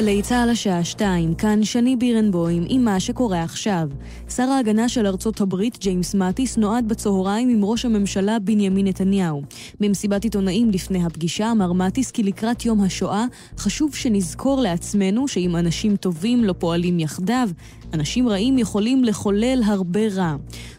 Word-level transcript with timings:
גלי 0.00 0.22
צה"ל 0.22 0.50
השעה 0.50 0.84
שתיים, 0.84 1.34
כאן 1.34 1.64
שני 1.64 1.96
בירנבוים 1.96 2.64
עם 2.68 2.84
מה 2.84 3.00
שקורה 3.00 3.42
עכשיו. 3.42 3.88
שר 4.28 4.42
ההגנה 4.42 4.88
של 4.88 5.06
ארצות 5.06 5.40
הברית, 5.40 5.78
ג'יימס 5.78 6.14
מאטיס, 6.14 6.56
נועד 6.56 6.88
בצהריים 6.88 7.48
עם 7.48 7.64
ראש 7.64 7.84
הממשלה 7.84 8.38
בנימין 8.38 8.86
נתניהו. 8.86 9.42
במסיבת 9.80 10.24
עיתונאים 10.24 10.70
לפני 10.70 11.04
הפגישה 11.04 11.52
אמר 11.52 11.72
מאטיס 11.72 12.10
כי 12.10 12.22
לקראת 12.22 12.64
יום 12.64 12.80
השואה 12.80 13.24
חשוב 13.58 13.94
שנזכור 13.94 14.60
לעצמנו 14.60 15.28
שאם 15.28 15.56
אנשים 15.56 15.96
טובים 15.96 16.44
לא 16.44 16.52
פועלים 16.52 17.00
יחדיו, 17.00 17.48
אנשים 17.94 18.28
רעים 18.28 18.58
יכולים 18.58 19.04
לחולל 19.04 19.62
הרבה 19.64 20.08
רע. 20.08 20.36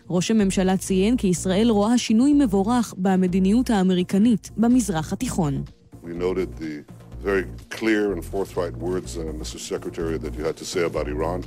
ראש 0.09 0.31
הממשלה 0.31 0.77
ציין 0.77 1.17
כי 1.17 1.27
ישראל 1.27 1.69
רואה 1.69 1.97
שינוי 1.97 2.33
מבורך 2.33 2.93
במדיניות 2.97 3.69
האמריקנית 3.69 4.49
במזרח 4.57 5.13
התיכון. 5.13 5.63
We 6.03 6.07
noted 6.07 6.59
the 6.59 7.00
very 7.21 7.45
clear 7.69 8.13
and 8.13 8.25
forthright 8.25 8.75
words, 8.75 9.17
uh, 9.17 9.21
Mr. 9.21 9.59
Secretary, 9.59 10.17
that 10.17 10.33
you 10.33 10.43
had 10.43 10.57
to 10.57 10.65
say 10.65 10.83
about 10.83 11.07
Iran. 11.07 11.43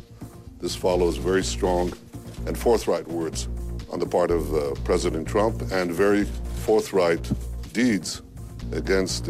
This 0.60 0.76
follows 0.76 1.16
very 1.16 1.42
strong 1.42 1.92
and 2.46 2.56
forthright 2.56 3.06
words 3.08 3.48
on 3.92 3.98
the 3.98 4.06
part 4.06 4.30
of 4.30 4.54
uh, 4.54 4.74
President 4.84 5.26
Trump 5.26 5.60
and 5.72 5.90
very 5.90 6.24
forthright 6.64 7.30
deeds 7.72 8.22
against 8.72 9.28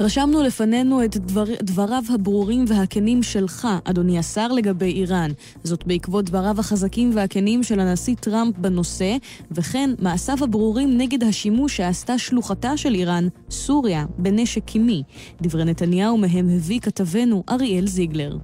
רשמנו 0.00 0.42
לפנינו 0.42 1.04
את 1.04 1.16
דבר, 1.16 1.44
דבריו 1.62 2.02
הברורים 2.14 2.64
והכנים 2.68 3.22
שלך, 3.22 3.68
אדוני 3.84 4.18
השר, 4.18 4.48
לגבי 4.48 4.92
איראן. 4.92 5.30
זאת 5.64 5.86
בעקבות 5.86 6.24
דבריו 6.24 6.60
החזקים 6.60 7.10
והכנים 7.14 7.62
של 7.62 7.80
הנשיא 7.80 8.14
טראמפ 8.14 8.58
בנושא, 8.58 9.16
וכן 9.50 9.90
מעשיו 9.98 10.36
הברורים 10.44 10.98
נגד 10.98 11.24
השימוש 11.24 11.76
שעשתה 11.76 12.18
שלוחתה 12.18 12.76
של 12.76 12.94
איראן, 12.94 13.28
סוריה, 13.50 14.06
בנשק 14.18 14.64
קימי. 14.64 15.02
דברי 15.42 15.64
נתניהו 15.64 16.18
מהם 16.18 16.48
הביא 16.48 16.80
כתבנו 16.80 17.44
אריאל 17.48 17.86
זיגלר. 17.86 18.36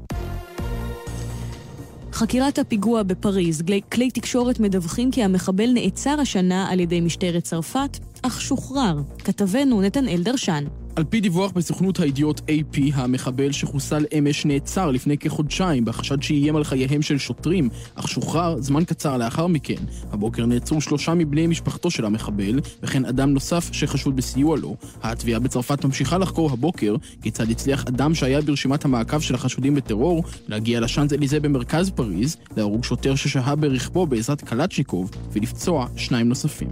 חקירת 2.15 2.59
הפיגוע 2.59 3.03
בפריז, 3.03 3.63
כלי 3.93 4.11
תקשורת 4.11 4.61
מדווחים 4.61 5.11
כי 5.11 5.23
המחבל 5.23 5.71
נעצר 5.75 6.21
השנה 6.21 6.71
על 6.71 6.81
ידי 6.81 7.01
משטרת 7.01 7.43
צרפת, 7.43 7.99
אך 8.23 8.41
שוחרר. 8.41 8.97
כתבנו 9.19 9.83
נתנאל 9.83 10.23
דרשן. 10.23 10.65
על 10.97 11.05
פי 11.05 11.21
דיווח 11.21 11.53
בסוכנות 11.53 12.01
הידיעות 12.01 12.41
AP, 12.41 12.81
המחבל 12.95 13.53
שחוסל 13.53 14.05
אמש 14.19 14.45
נעצר 14.45 14.91
לפני 14.91 15.19
כחודשיים 15.19 15.85
בחשד 15.85 16.23
שאיים 16.23 16.57
על 16.57 16.65
חייהם 16.65 17.03
של 17.03 17.19
שוטרים, 17.19 17.69
אך 17.95 18.09
שוחרר 18.09 18.61
זמן 18.61 18.85
קצר 18.85 19.17
לאחר 19.17 19.47
מכן. 19.47 19.85
הבוקר 20.13 20.47
נעצרו 20.47 20.81
שלושה 20.81 21.15
מבני 21.15 21.47
משפחתו 21.47 21.91
של 21.91 22.05
המחבל, 22.05 22.61
וכן 22.83 23.05
אדם 23.05 23.31
נוסף 23.31 23.69
שחשוד 23.73 24.17
בסיוע 24.17 24.57
לו. 24.57 24.77
התביעה 25.03 25.41
בצרפת 25.41 25.85
ממשיכה 25.85 26.19
לחקור 26.19 26.51
הבוקר 26.53 26.97
כיצד 27.23 27.51
הצליח 27.51 27.85
אדם 27.89 28.15
שהיה 28.15 28.41
ברשימת 28.41 28.85
המעקב 28.85 29.21
של 29.21 29.35
החשודים 29.35 29.75
בטרור 29.75 30.25
להגיע 30.49 30.81
לשאנז 30.81 31.13
אליזה 31.13 31.41
במרכז 31.41 31.91
פריז, 31.91 32.37
להרוג 32.57 32.85
שוטר 32.85 33.15
ששהה 33.15 33.57
ברכבו 33.57 34.07
בעזרת 34.07 34.41
קלצ'ניקוב 34.41 35.11
ולפצוע 35.33 35.87
שניים 35.97 36.29
נוספים. 36.29 36.69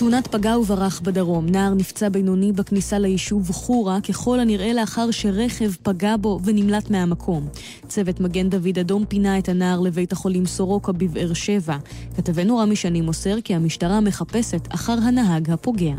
תאונת 0.00 0.26
פגע 0.26 0.58
וברח 0.58 1.00
בדרום. 1.00 1.46
נער 1.46 1.74
נפצע 1.74 2.08
בינוני 2.08 2.52
בכניסה 2.52 2.98
ליישוב 2.98 3.50
חורה, 3.50 4.00
ככל 4.00 4.40
הנראה 4.40 4.72
לאחר 4.72 5.10
שרכב 5.10 5.72
פגע 5.82 6.16
בו 6.16 6.40
ונמלט 6.44 6.90
מהמקום. 6.90 7.48
צוות 7.88 8.20
מגן 8.20 8.50
דוד 8.50 8.78
אדום 8.80 9.04
פינה 9.04 9.38
את 9.38 9.48
הנער 9.48 9.80
לבית 9.80 10.12
החולים 10.12 10.46
סורוקה 10.46 10.92
בבאר 10.92 11.32
שבע. 11.34 11.76
כתבנו 12.16 12.58
רמי 12.58 12.76
שני 12.76 13.00
מוסר 13.00 13.40
כי 13.40 13.54
המשטרה 13.54 14.00
מחפשת 14.00 14.68
אחר 14.74 14.92
הנהג 15.02 15.50
הפוגע. 15.50 15.94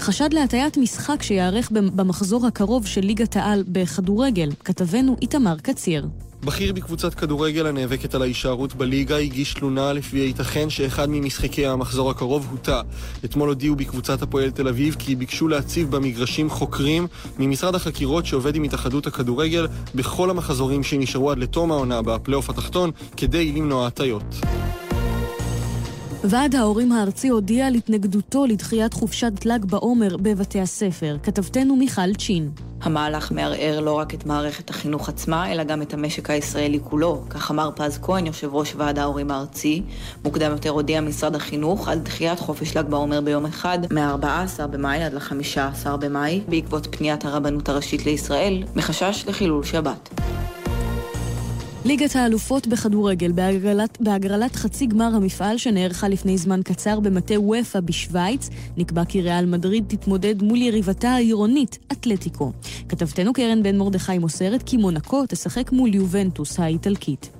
חשד 0.00 0.32
להטיית 0.32 0.76
משחק 0.76 1.22
שיארך 1.22 1.70
במחזור 1.70 2.46
הקרוב 2.46 2.86
של 2.86 3.00
ליגת 3.00 3.36
העל 3.36 3.64
בכדורגל. 3.68 4.50
כתבנו 4.64 5.16
איתמר 5.22 5.56
קציר. 5.62 6.06
בכיר 6.44 6.72
בקבוצת 6.72 7.14
כדורגל 7.14 7.66
הנאבקת 7.66 8.14
על 8.14 8.22
ההישארות 8.22 8.74
בליגה 8.74 9.16
הגיש 9.16 9.54
תלונה 9.54 9.92
לפיה 9.92 10.24
ייתכן 10.24 10.70
שאחד 10.70 11.06
ממשחקי 11.10 11.66
המחזור 11.66 12.10
הקרוב 12.10 12.46
הוטע. 12.50 12.80
אתמול 13.24 13.48
הודיעו 13.48 13.76
בקבוצת 13.76 14.22
הפועל 14.22 14.50
תל 14.50 14.68
אביב 14.68 14.96
כי 14.98 15.16
ביקשו 15.16 15.48
להציב 15.48 15.90
במגרשים 15.90 16.50
חוקרים 16.50 17.06
ממשרד 17.38 17.74
החקירות 17.74 18.26
שעובד 18.26 18.56
עם 18.56 18.62
התאחדות 18.62 19.06
הכדורגל 19.06 19.68
בכל 19.94 20.30
המחזורים 20.30 20.82
שנשארו 20.82 21.30
עד 21.30 21.38
לתום 21.38 21.72
העונה 21.72 22.02
בפלייאוף 22.02 22.50
התחתון 22.50 22.90
כדי 23.16 23.52
למנוע 23.52 23.86
הטיות. 23.86 24.40
ועד 26.24 26.54
ההורים 26.54 26.92
הארצי 26.92 27.28
הודיע 27.28 27.66
על 27.66 27.74
התנגדותו 27.74 28.46
לדחיית 28.46 28.94
חופשת 28.94 29.46
ל"ג 29.46 29.64
בעומר 29.64 30.16
בבתי 30.16 30.60
הספר. 30.60 31.16
כתבתנו 31.22 31.76
מיכל 31.76 32.14
צ'ין. 32.14 32.50
המהלך 32.82 33.32
מערער 33.32 33.80
לא 33.80 33.98
רק 33.98 34.14
את 34.14 34.26
מערכת 34.26 34.70
החינוך 34.70 35.08
עצמה, 35.08 35.52
אלא 35.52 35.64
גם 35.64 35.82
את 35.82 35.94
המשק 35.94 36.30
הישראלי 36.30 36.78
כולו. 36.84 37.22
כך 37.30 37.50
אמר 37.50 37.70
פז 37.76 37.98
כהן, 38.02 38.26
יושב 38.26 38.54
ראש 38.54 38.74
ועד 38.76 38.98
ההורים 38.98 39.30
הארצי. 39.30 39.82
מוקדם 40.24 40.50
יותר 40.50 40.70
הודיע 40.70 41.00
משרד 41.00 41.34
החינוך 41.34 41.88
על 41.88 41.98
דחיית 41.98 42.40
חופש 42.40 42.76
ל"ג 42.76 42.86
בעומר 42.88 43.20
ביום 43.20 43.46
אחד, 43.46 43.78
מ-14 43.92 44.66
במאי 44.66 45.02
עד 45.02 45.14
ל-15 45.14 45.96
במאי, 45.96 46.40
בעקבות 46.48 46.96
פניית 46.96 47.24
הרבנות 47.24 47.68
הראשית 47.68 48.06
לישראל, 48.06 48.62
מחשש 48.76 49.24
לחילול 49.28 49.64
שבת. 49.64 50.10
ליגת 51.84 52.16
האלופות 52.16 52.66
בכדורגל 52.66 53.32
בהגרלת, 53.32 54.00
בהגרלת 54.00 54.56
חצי 54.56 54.86
גמר 54.86 55.14
המפעל 55.14 55.58
שנערכה 55.58 56.08
לפני 56.08 56.38
זמן 56.38 56.60
קצר 56.64 57.00
במטה 57.00 57.40
וופא 57.40 57.80
בשוויץ, 57.80 58.48
נקבע 58.76 59.04
כי 59.04 59.22
ריאל 59.22 59.46
מדריד 59.46 59.84
תתמודד 59.88 60.42
מול 60.42 60.58
יריבתה 60.58 61.10
העירונית, 61.10 61.78
אתלטיקו. 61.92 62.52
כתבתנו 62.88 63.32
קרן 63.32 63.62
בן 63.62 63.78
מרדכי 63.78 64.18
מוסרת 64.18 64.62
כי 64.62 64.76
מונקו 64.76 65.26
תשחק 65.28 65.72
מול 65.72 65.94
יובנטוס 65.94 66.60
האיטלקית. 66.60 67.39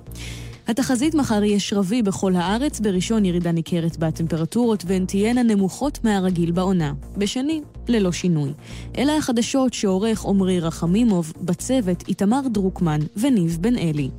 התחזית 0.67 1.15
מחר 1.15 1.43
יהיה 1.43 1.59
שרבי 1.59 2.01
בכל 2.01 2.35
הארץ, 2.35 2.79
בראשון 2.79 3.25
ירידה 3.25 3.51
ניכרת 3.51 3.97
בטמפרטורות 3.97 4.83
והן 4.87 5.05
תהיינה 5.05 5.43
נמוכות 5.43 5.99
מהרגיל 6.03 6.51
בעונה. 6.51 6.93
בשני, 7.17 7.61
ללא 7.87 8.11
שינוי. 8.11 8.53
אלה 8.97 9.17
החדשות 9.17 9.73
שעורך 9.73 10.25
עמרי 10.25 10.59
רחמימוב, 10.59 11.33
בצוות 11.41 12.03
איתמר 12.07 12.41
דרוקמן 12.51 12.99
וניב 13.17 13.57
בן 13.61 13.77
אלי. 13.77 14.09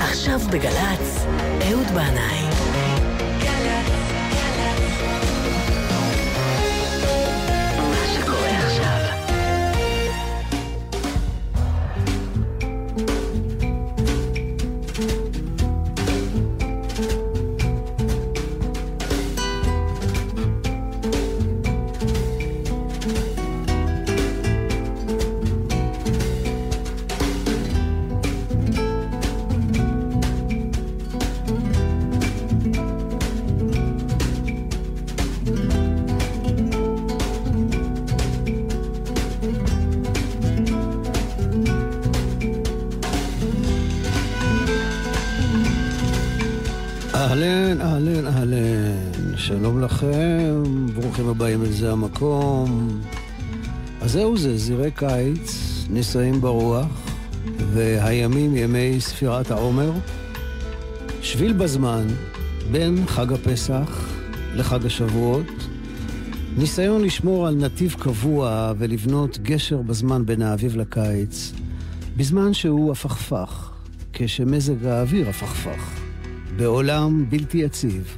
עכשיו 0.00 0.40
בגל"צ, 0.50 1.24
אהוד 1.62 1.86
בנאי. 1.86 2.49
זה 51.80 51.92
המקום. 51.92 53.00
אז 54.00 54.12
זהו 54.12 54.38
זה, 54.38 54.56
זירי 54.56 54.90
קיץ, 54.90 55.84
נישאים 55.90 56.40
ברוח, 56.40 56.86
והימים 57.72 58.56
ימי 58.56 59.00
ספירת 59.00 59.50
העומר. 59.50 59.92
שביל 61.22 61.52
בזמן 61.52 62.06
בין 62.70 63.06
חג 63.06 63.32
הפסח 63.32 64.08
לחג 64.54 64.86
השבועות. 64.86 65.46
ניסיון 66.56 67.02
לשמור 67.02 67.46
על 67.46 67.54
נתיב 67.54 67.94
קבוע 67.98 68.72
ולבנות 68.78 69.38
גשר 69.38 69.82
בזמן 69.82 70.26
בין 70.26 70.42
האביב 70.42 70.76
לקיץ, 70.76 71.52
בזמן 72.16 72.54
שהוא 72.54 72.92
הפכפך, 72.92 73.70
כשמזג 74.12 74.86
האוויר 74.86 75.28
הפכפך, 75.28 76.00
בעולם 76.56 77.30
בלתי 77.30 77.58
יציב. 77.58 78.16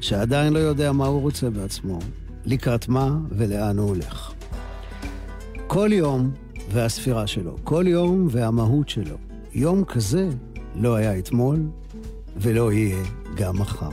שעדיין 0.00 0.52
לא 0.52 0.58
יודע 0.58 0.92
מה 0.92 1.06
הוא 1.06 1.20
רוצה 1.20 1.50
בעצמו, 1.50 1.98
לקראת 2.44 2.88
מה 2.88 3.18
ולאן 3.30 3.78
הוא 3.78 3.88
הולך. 3.88 4.32
כל 5.66 5.90
יום 5.92 6.30
והספירה 6.72 7.26
שלו, 7.26 7.56
כל 7.64 7.84
יום 7.86 8.28
והמהות 8.30 8.88
שלו, 8.88 9.16
יום 9.52 9.84
כזה 9.84 10.28
לא 10.74 10.94
היה 10.94 11.18
אתמול 11.18 11.58
ולא 12.36 12.72
יהיה 12.72 13.04
גם 13.36 13.58
מחר. 13.58 13.90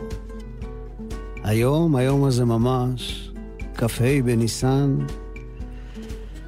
היום, 1.43 1.95
היום 1.95 2.23
הזה 2.23 2.45
ממש, 2.45 3.31
כ"ה 3.75 4.21
בניסן, 4.25 4.97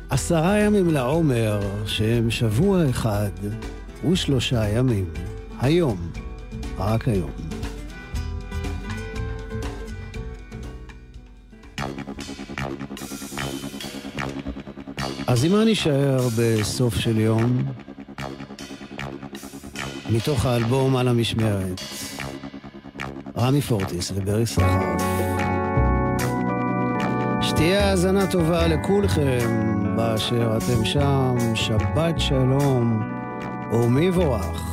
עשרה 0.09 0.59
ימים 0.59 0.89
לעומר, 0.89 1.59
שהם 1.85 2.31
שבוע 2.31 2.89
אחד 2.89 3.31
ושלושה 4.09 4.69
ימים. 4.69 5.05
היום, 5.59 5.97
רק 6.77 7.07
היום. 7.07 7.46
אז 15.27 15.45
עם 15.45 15.51
מה 15.51 15.63
נשאר 15.65 16.27
בסוף 16.37 16.95
של 16.95 17.17
יום? 17.17 17.63
מתוך 20.09 20.45
האלבום 20.45 20.95
על 20.95 21.07
המשמרת, 21.07 21.81
רמי 23.37 23.61
פורטיס 23.61 24.11
וברי 24.15 24.45
סחר. 24.45 24.95
שתהיה 27.41 27.89
האזנה 27.89 28.31
טובה 28.31 28.67
לכולכם 28.67 29.49
באשר 29.95 30.57
אתם 30.57 30.85
שם, 30.85 31.35
שבת 31.55 32.19
שלום 32.19 33.01
ומבורך. 33.71 34.66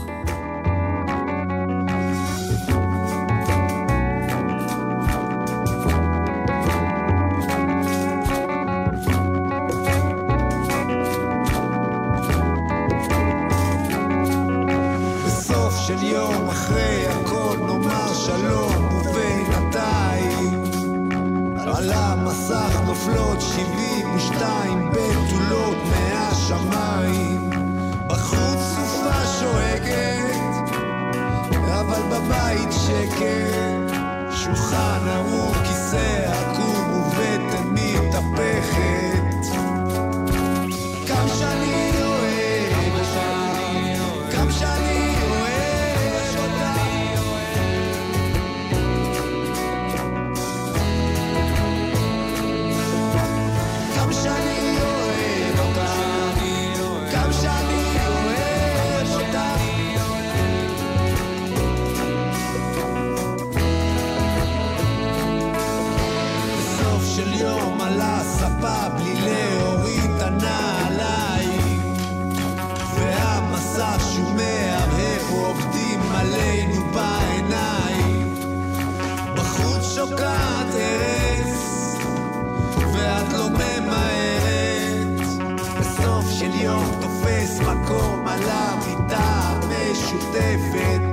Itá, 88.94 89.58
Meixo, 89.68 90.16
TV, 90.30 91.03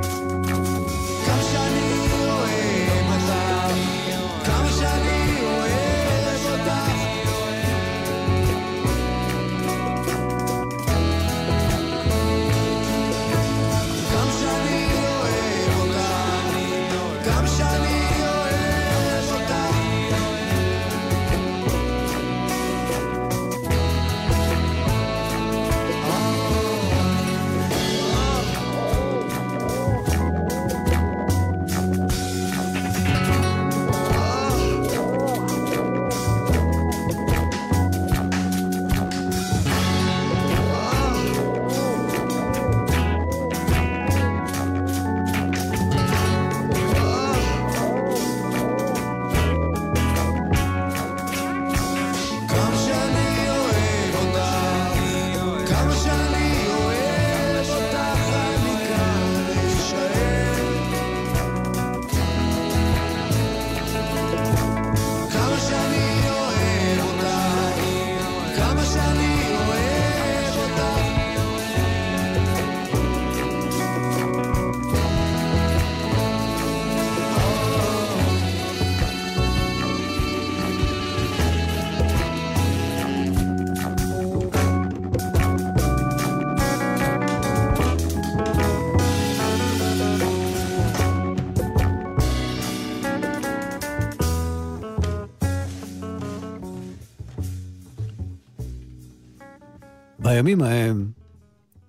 בימים 100.44 100.62
ההם 100.62 101.12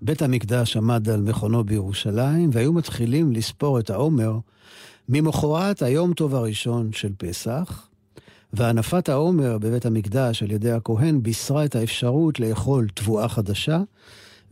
בית 0.02 0.22
המקדש 0.22 0.76
עמד 0.76 1.08
על 1.08 1.20
מכונו 1.20 1.64
בירושלים, 1.64 2.50
והיו 2.52 2.72
מתחילים 2.72 3.32
לספור 3.32 3.78
את 3.78 3.90
העומר 3.90 4.38
ממחרת 5.08 5.82
היום 5.82 6.14
טוב 6.14 6.34
הראשון 6.34 6.92
של 6.92 7.12
פסח, 7.18 7.88
והנפת 8.52 9.08
העומר 9.08 9.58
בבית 9.58 9.86
המקדש 9.86 10.42
על 10.42 10.50
ידי 10.50 10.70
הכהן 10.70 11.22
בישרה 11.22 11.64
את 11.64 11.76
האפשרות 11.76 12.40
לאכול 12.40 12.88
תבואה 12.94 13.28
חדשה, 13.28 13.80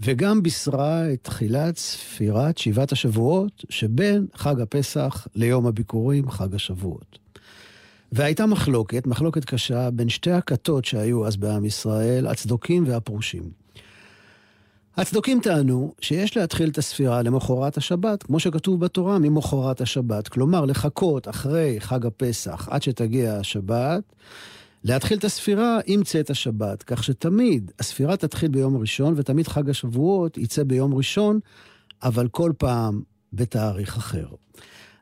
וגם 0.01 0.43
בישרה 0.43 1.13
את 1.13 1.19
תחילת 1.23 1.77
ספירת 1.77 2.59
שבעת 2.59 2.93
השבועות 2.93 3.65
שבין 3.69 4.27
חג 4.35 4.61
הפסח 4.61 5.27
ליום 5.35 5.67
הביקורים, 5.67 6.31
חג 6.31 6.55
השבועות. 6.55 7.19
והייתה 8.13 8.47
מחלוקת, 8.47 9.07
מחלוקת 9.07 9.45
קשה, 9.45 9.91
בין 9.91 10.09
שתי 10.09 10.33
הכתות 10.33 10.85
שהיו 10.85 11.27
אז 11.27 11.37
בעם 11.37 11.65
ישראל, 11.65 12.27
הצדוקים 12.27 12.85
והפרושים. 12.87 13.60
הצדוקים 14.97 15.41
טענו 15.41 15.95
שיש 16.01 16.37
להתחיל 16.37 16.69
את 16.69 16.79
הספירה 16.79 17.23
למחרת 17.23 17.77
השבת, 17.77 18.23
כמו 18.23 18.41
שכתוב 18.41 18.81
בתורה, 18.81 19.19
ממחרת 19.19 19.81
השבת. 19.81 20.29
כלומר, 20.29 20.65
לחכות 20.65 21.29
אחרי 21.29 21.77
חג 21.81 22.07
הפסח 22.07 22.69
עד 22.71 22.83
שתגיע 22.83 23.35
השבת, 23.35 24.03
להתחיל 24.85 25.19
את 25.19 25.25
הספירה 25.25 25.79
עם 25.87 26.05
צאת 26.05 26.31
השבת, 26.31 26.83
כך 26.83 27.05
שתמיד 27.05 27.71
הספירה 27.79 28.17
תתחיל 28.17 28.51
ביום 28.51 28.77
ראשון, 28.77 29.15
ותמיד 29.17 29.49
חג 29.49 29.71
השבועות 29.71 30.39
יצא 30.39 30.63
ביום 30.63 30.95
ראשון, 30.95 31.41
אבל 32.03 32.29
כל 32.29 32.53
פעם 32.59 33.03
בתאריך 33.33 33.97
אחר. 33.97 34.27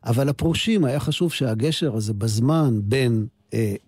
אבל 0.04 0.28
לפרושים 0.28 0.84
היה 0.84 1.00
חשוב 1.00 1.32
שהגשר 1.32 1.96
הזה 1.96 2.14
בזמן 2.14 2.80
בין 2.82 3.26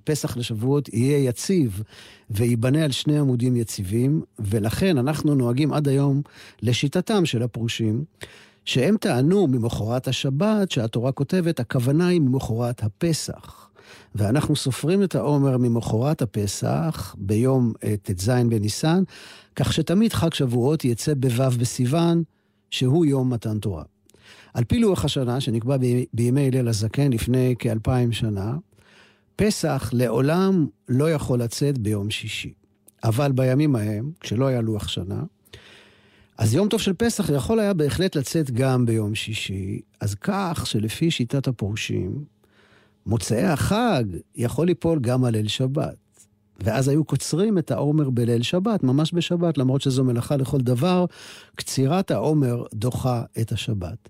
פסח 0.04 0.36
לשבועות 0.36 0.88
יהיה 0.88 1.28
יציב 1.28 1.82
וייבנה 2.30 2.84
על 2.84 2.90
שני 2.90 3.18
עמודים 3.18 3.56
יציבים, 3.56 4.22
ולכן 4.38 4.98
אנחנו 4.98 5.34
נוהגים 5.34 5.72
עד 5.72 5.88
היום, 5.88 6.22
לשיטתם 6.62 7.26
של 7.26 7.42
הפרושים, 7.42 8.04
שהם 8.64 8.96
טענו 8.96 9.46
ממחרת 9.46 10.08
השבת, 10.08 10.70
שהתורה 10.70 11.12
כותבת, 11.12 11.60
הכוונה 11.60 12.06
היא 12.06 12.20
ממחרת 12.20 12.82
הפסח. 12.82 13.70
ואנחנו 14.14 14.56
סופרים 14.56 15.02
את 15.02 15.14
העומר 15.14 15.56
ממחרת 15.56 16.22
הפסח 16.22 17.14
ביום 17.18 17.72
אה, 17.84 17.94
ט"ז 18.02 18.30
בניסן, 18.48 19.02
כך 19.56 19.72
שתמיד 19.72 20.12
חג 20.12 20.34
שבועות 20.34 20.84
יצא 20.84 21.14
בו' 21.14 21.50
בסיוון, 21.58 22.22
שהוא 22.70 23.06
יום 23.06 23.32
מתן 23.32 23.58
תורה. 23.58 23.82
על 24.54 24.64
פי 24.64 24.78
לוח 24.78 25.04
השנה, 25.04 25.40
שנקבע 25.40 25.76
בימי 26.14 26.50
ליל 26.50 26.68
הזקן 26.68 27.12
לפני 27.12 27.54
כאלפיים 27.58 28.12
שנה, 28.12 28.56
פסח 29.40 29.90
לעולם 29.92 30.66
לא 30.88 31.12
יכול 31.12 31.42
לצאת 31.42 31.78
ביום 31.78 32.10
שישי. 32.10 32.52
אבל 33.04 33.32
בימים 33.32 33.76
ההם, 33.76 34.12
כשלא 34.20 34.46
היה 34.46 34.60
לוח 34.60 34.88
שנה, 34.88 35.22
אז 36.38 36.54
יום 36.54 36.68
טוב 36.68 36.80
של 36.80 36.92
פסח 36.92 37.30
יכול 37.30 37.60
היה 37.60 37.74
בהחלט 37.74 38.16
לצאת 38.16 38.50
גם 38.50 38.86
ביום 38.86 39.14
שישי, 39.14 39.80
אז 40.00 40.14
כך 40.14 40.62
שלפי 40.66 41.10
שיטת 41.10 41.48
הפורשים, 41.48 42.24
מוצאי 43.06 43.42
החג 43.42 44.04
יכול 44.36 44.66
ליפול 44.66 44.98
גם 45.00 45.24
על 45.24 45.32
ליל 45.32 45.48
שבת. 45.48 45.96
ואז 46.64 46.88
היו 46.88 47.04
קוצרים 47.04 47.58
את 47.58 47.70
העומר 47.70 48.10
בליל 48.10 48.42
שבת, 48.42 48.82
ממש 48.82 49.14
בשבת, 49.14 49.58
למרות 49.58 49.80
שזו 49.80 50.04
מלאכה 50.04 50.36
לכל 50.36 50.58
דבר, 50.58 51.04
קצירת 51.54 52.10
העומר 52.10 52.64
דוחה 52.74 53.22
את 53.40 53.52
השבת. 53.52 54.08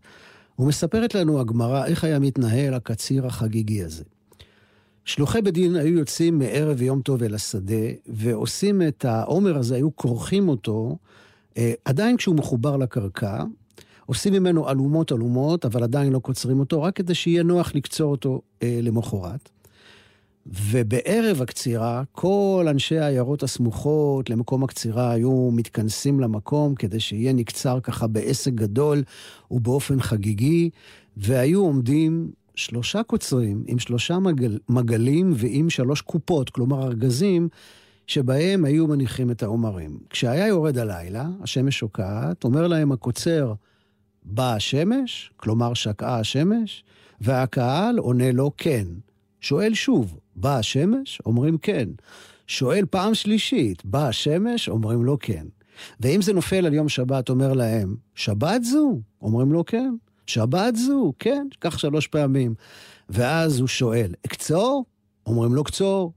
ומספרת 0.59 1.15
לנו 1.15 1.41
הגמרא 1.41 1.87
איך 1.87 2.05
היה 2.05 2.19
מתנהל 2.19 2.75
הקציר 2.75 3.27
החגיגי 3.27 3.85
הזה. 3.85 4.05
שלוחי 5.11 5.43
בית 5.43 5.55
דין 5.55 5.77
היו 5.77 5.99
יוצאים 5.99 6.39
מערב 6.39 6.83
יום 6.83 7.01
טוב 7.01 7.23
אל 7.23 7.35
השדה, 7.35 7.75
ועושים 8.07 8.83
את 8.83 9.05
העומר 9.05 9.57
הזה, 9.57 9.75
היו 9.75 9.97
כורכים 9.97 10.49
אותו, 10.49 10.97
אה, 11.57 11.73
עדיין 11.85 12.17
כשהוא 12.17 12.37
מחובר 12.37 12.77
לקרקע, 12.77 13.45
עושים 14.07 14.33
ממנו 14.33 14.71
אלומות 14.71 15.13
אלומות, 15.13 15.65
אבל 15.65 15.83
עדיין 15.83 16.13
לא 16.13 16.19
קוצרים 16.19 16.61
אותו, 16.61 16.83
רק 16.83 16.97
כדי 16.97 17.15
שיהיה 17.15 17.43
נוח 17.43 17.75
לקצור 17.75 18.11
אותו 18.11 18.41
אה, 18.63 18.79
למחרת. 18.83 19.51
ובערב 20.47 21.43
הקצירה, 21.43 22.03
כל 22.13 22.67
אנשי 22.71 22.99
העיירות 22.99 23.43
הסמוכות 23.43 24.31
למקום 24.31 24.65
הקצירה 24.65 25.11
היו 25.11 25.51
מתכנסים 25.53 26.21
למקום 26.21 26.75
כדי 26.75 27.01
שיהיה 27.01 27.33
נקצר 27.33 27.81
ככה 27.81 28.07
בעסק 28.07 28.53
גדול 28.53 29.03
ובאופן 29.51 30.01
חגיגי, 30.01 30.71
והיו 31.17 31.61
עומדים 31.61 32.31
שלושה 32.55 33.03
קוצרים 33.03 33.65
עם 33.67 33.79
שלושה 33.79 34.19
מגל, 34.19 34.59
מגלים 34.69 35.33
ועם 35.35 35.71
שלוש 35.71 36.01
קופות, 36.01 36.51
כלומר 36.51 36.83
ארגזים, 36.83 37.49
שבהם 38.07 38.65
היו 38.65 38.87
מניחים 38.87 39.31
את 39.31 39.43
העומרים. 39.43 39.99
כשהיה 40.11 40.47
יורד 40.47 40.79
הלילה, 40.79 41.29
השמש 41.43 41.79
שוקעת, 41.79 42.45
אומר 42.45 42.67
להם 42.67 42.93
הקוצר, 42.93 43.55
באה 44.25 44.55
השמש, 44.55 45.31
כלומר 45.37 45.75
שקעה 45.75 46.19
השמש, 46.19 46.85
והקהל 47.21 47.99
עונה 47.99 48.33
לו 48.33 48.51
כן. 48.57 48.87
שואל 49.41 49.75
שוב, 49.75 50.19
באה 50.37 50.59
השמש? 50.59 51.21
אומרים 51.27 51.59
כן. 51.59 51.89
שואל 52.47 52.85
פעם 52.91 53.15
שלישית, 53.15 53.85
באה 53.85 54.09
השמש? 54.09 54.69
אומרים 54.69 55.05
לו 55.05 55.19
כן. 55.21 55.47
ואם 56.01 56.23
זה 56.23 56.33
נופל 56.33 56.67
על 56.67 56.75
יום 56.75 56.89
שבת, 56.89 57.29
אומר 57.29 57.53
להם, 57.53 57.97
שבת 58.15 58.65
זו? 58.65 59.01
אומרים 59.23 59.53
לו 59.53 59.65
כן. 59.65 59.95
שבת 60.27 60.77
זו? 60.77 61.13
כן, 61.19 61.47
כך 61.61 61.81
שלוש 61.81 62.07
פעמים. 62.07 62.55
ואז 63.09 63.61
הוא 63.61 63.69
שואל, 63.69 64.15
אקצור? 64.27 64.85
אומרים 65.27 65.55
לו 65.55 65.65
קצור. 65.65 66.13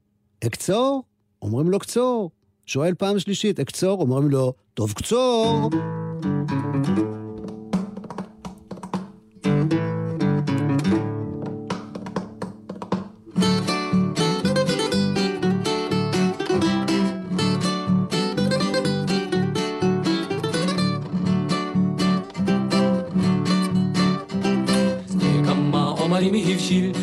אקצור? 0.46 1.04
אומרים 1.42 1.70
לו 1.70 1.80
קצור. 1.80 2.32
שואל 2.66 2.94
פעם 2.94 3.20
שלישית, 3.20 3.60
אקצור? 3.60 4.02
אומרים 4.02 4.30
לו, 4.30 4.54
טוב 4.74 4.94
קצור. 4.94 5.70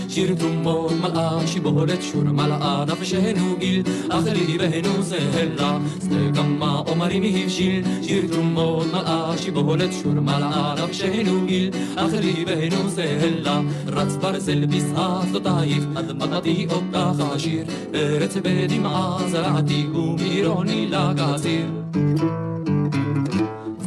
שיר 0.08 0.34
תרומות 0.38 0.92
מלאה 0.92 1.46
שיבולת 1.46 2.02
שור 2.02 2.22
מלאה 2.22 2.84
נפשנו 2.84 3.56
גיל 3.58 3.82
אך 4.08 4.24
ליבנו 4.26 5.02
סלע 5.02 5.78
שדה 6.02 6.34
כמה 6.34 6.82
עומרים 6.86 7.22
הבשיל 7.22 7.84
שיר 8.02 8.24
תרומות 8.32 8.86
מלאה 8.86 9.38
שיבולת 9.38 9.92
שור 9.92 10.12
מלאה 10.12 10.74
נפשנו 10.84 11.46
גיל 11.46 11.70
אך 11.96 12.12
ליבנו 12.12 12.90
סלע 12.90 13.60
רץ 13.86 14.16
ברזל 14.16 14.66
בשדותייך 14.66 15.84
אדמתי 15.94 16.66
אותך 16.70 17.22
אשיר 17.36 17.64
ארץ 17.94 18.36
בדמעה 18.36 19.18
זרעתי 19.28 19.86
ומירוני 19.94 20.86
לגזיר 20.90 21.66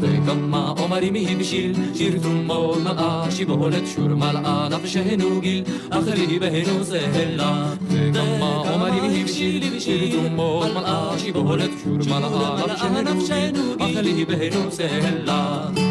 וכמה 0.03 0.73
עומרים 0.77 1.15
הבשיל, 1.15 1.73
שיר 1.93 2.19
תרומות 2.21 2.77
מלאה, 2.77 3.31
שיבולת 3.31 3.87
שור 3.95 4.07
מלאה, 4.07 4.67
נפשנו 4.69 5.41
גיל, 5.41 5.63
אך 5.89 6.07
ליבנו 6.07 6.83
זהלה. 6.83 7.73
וכמה 7.87 8.55
עומרים 8.55 9.21
הבשיל, 9.21 9.79
שיר 9.79 10.11
תרומות 10.11 10.67
מלאה, 10.73 11.19
שיבולת 11.19 11.71
שור 11.83 12.19
מלאה, 12.19 13.01
נפשנו 13.01 13.75
גיל, 13.77 13.99
אך 13.99 14.03
ליבנו 14.03 14.71
זהלה. 14.71 15.82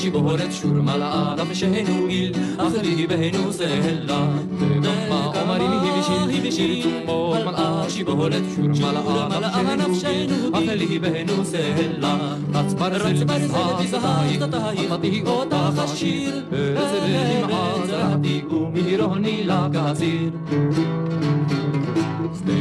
מלאה, 0.00 0.12
שיבולת 0.12 0.52
שור 0.52 0.70
מלאה, 0.70 1.34
נפשנו 1.36 2.08
גיל, 2.08 2.32
אך 2.58 2.72
ליבנו 2.82 3.52
סלע. 3.52 4.26
וכמה 4.58 5.24
עומרים 5.24 5.70
הבשיל, 5.70 6.50
שיר 6.50 6.86
תרומות 7.06 7.38
מלאה, 7.46 7.90
שיבולת 7.90 8.42
שור 8.56 9.28
מלאה, 9.28 9.76
נפשנו 9.76 10.50
גיל, 10.52 10.54
אך 10.54 10.62
ליבנו 10.62 11.44
סלע. 11.44 12.16
רץ 12.54 12.72
ברזל 12.72 13.24
בזהב, 13.24 14.42
אמרתי 14.88 15.22
אותך 15.26 15.78
השיר, 15.78 16.44
איזה 16.52 17.46
דמעה 17.46 17.86
זרעתי 17.86 18.42
ומהירוני 18.50 19.44
לגזיר. 19.44 20.30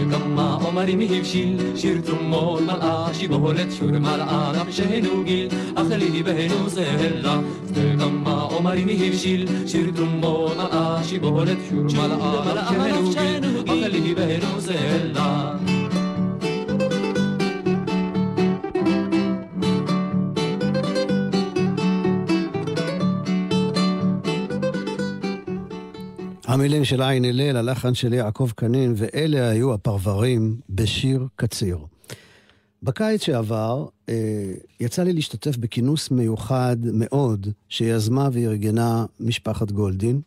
וכמה 0.10 0.58
עומרים 0.62 1.00
הבשיל, 1.02 1.58
שיר 1.76 2.02
תרומות 2.02 2.62
מלאה, 2.62 3.14
שיבולת 3.14 3.72
שור 3.72 3.92
מלאה, 3.92 4.52
נפשנו 4.62 5.24
גיל, 5.24 5.48
אך 5.76 5.86
ליבנו 5.90 6.70
זהלה. 6.70 7.40
וכמה 7.66 8.42
עומרים 8.42 8.88
הבשיל, 8.90 9.48
שיר 9.68 9.92
תרומות 9.96 10.58
מלאה, 10.58 11.04
שיבולת 11.04 11.58
שור 11.70 11.84
מלאה, 11.84 12.72
נפשנו 13.02 13.64
גיל, 13.64 13.86
אך 13.86 13.94
ליבנו 13.94 14.60
זהלה. 14.60 15.79
המילים 26.50 26.86
של 26.86 27.02
עין 27.02 27.26
הלל, 27.26 27.58
הלחן 27.58 27.94
של 27.94 28.14
יעקב 28.14 28.50
קנין, 28.56 28.94
ואלה 28.98 29.50
היו 29.50 29.74
הפרברים 29.74 30.60
בשיר 30.70 31.28
קציר. 31.36 31.78
בקיץ 32.84 33.24
שעבר 33.24 33.86
אה, 34.10 34.54
יצא 34.80 35.04
לי 35.04 35.14
להשתתף 35.14 35.58
בכינוס 35.58 36.12
מיוחד 36.12 36.78
מאוד 36.84 37.48
שיזמה 37.70 38.30
וארגנה 38.32 39.06
משפחת 39.20 39.72
גולדין. 39.72 40.22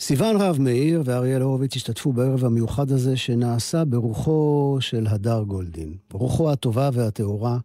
סיון 0.00 0.36
רהב 0.36 0.60
מאיר 0.60 1.02
ואריאל 1.04 1.42
הורוביץ 1.42 1.76
השתתפו 1.76 2.12
בערב 2.12 2.44
המיוחד 2.44 2.90
הזה 2.90 3.16
שנעשה 3.16 3.84
ברוחו 3.84 4.76
של 4.80 5.06
הדר 5.06 5.42
גולדין, 5.42 5.94
ברוחו 6.10 6.52
הטובה 6.52 6.90
והטהורה, 6.92 7.58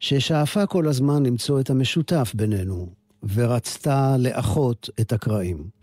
ששאפה 0.00 0.66
כל 0.66 0.88
הזמן 0.88 1.26
למצוא 1.26 1.60
את 1.60 1.70
המשותף 1.70 2.32
בינינו, 2.34 2.88
ורצתה 3.34 4.16
לאחות 4.18 4.90
את 5.00 5.12
הקרעים. 5.12 5.76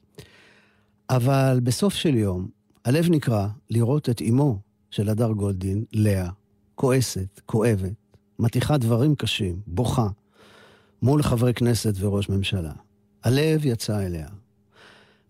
אבל 1.09 1.59
בסוף 1.63 1.93
של 1.93 2.15
יום, 2.15 2.47
הלב 2.85 3.09
נקרע 3.09 3.47
לראות 3.69 4.09
את 4.09 4.21
אמו 4.21 4.59
של 4.91 5.09
הדר 5.09 5.31
גולדין, 5.31 5.83
לאה, 5.93 6.29
כועסת, 6.75 7.41
כואבת, 7.45 7.93
מתיחה 8.39 8.77
דברים 8.77 9.15
קשים, 9.15 9.59
בוכה, 9.67 10.07
מול 11.01 11.23
חברי 11.23 11.53
כנסת 11.53 11.93
וראש 11.99 12.29
ממשלה. 12.29 12.71
הלב 13.23 13.65
יצא 13.65 14.05
אליה. 14.05 14.27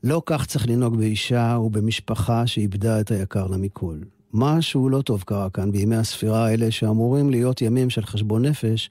לא 0.03 0.21
כך 0.25 0.45
צריך 0.45 0.67
לנהוג 0.67 0.97
באישה 0.97 1.57
ובמשפחה 1.61 2.47
שאיבדה 2.47 2.99
את 2.99 3.11
היקר 3.11 3.47
לה 3.47 3.57
מכל. 3.57 3.97
משהו 4.33 4.89
לא 4.89 5.01
טוב 5.01 5.23
קרה 5.23 5.49
כאן 5.49 5.71
בימי 5.71 5.95
הספירה 5.95 6.45
האלה 6.45 6.71
שאמורים 6.71 7.29
להיות 7.29 7.61
ימים 7.61 7.89
של 7.89 8.05
חשבון 8.05 8.45
נפש, 8.45 8.89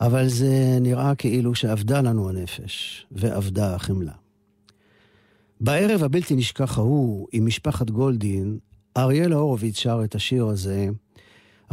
אבל 0.00 0.28
זה 0.28 0.78
נראה 0.80 1.14
כאילו 1.14 1.54
שאבדה 1.54 2.00
לנו 2.00 2.28
הנפש, 2.28 3.06
ואבדה 3.12 3.74
החמלה. 3.74 4.12
בערב 5.60 6.02
הבלתי 6.02 6.36
נשכח 6.36 6.78
ההוא, 6.78 7.28
עם 7.32 7.46
משפחת 7.46 7.90
גולדין, 7.90 8.58
אריאל 8.96 9.32
הורוביץ 9.32 9.78
שר 9.78 10.00
את 10.04 10.14
השיר 10.14 10.46
הזה, 10.46 10.88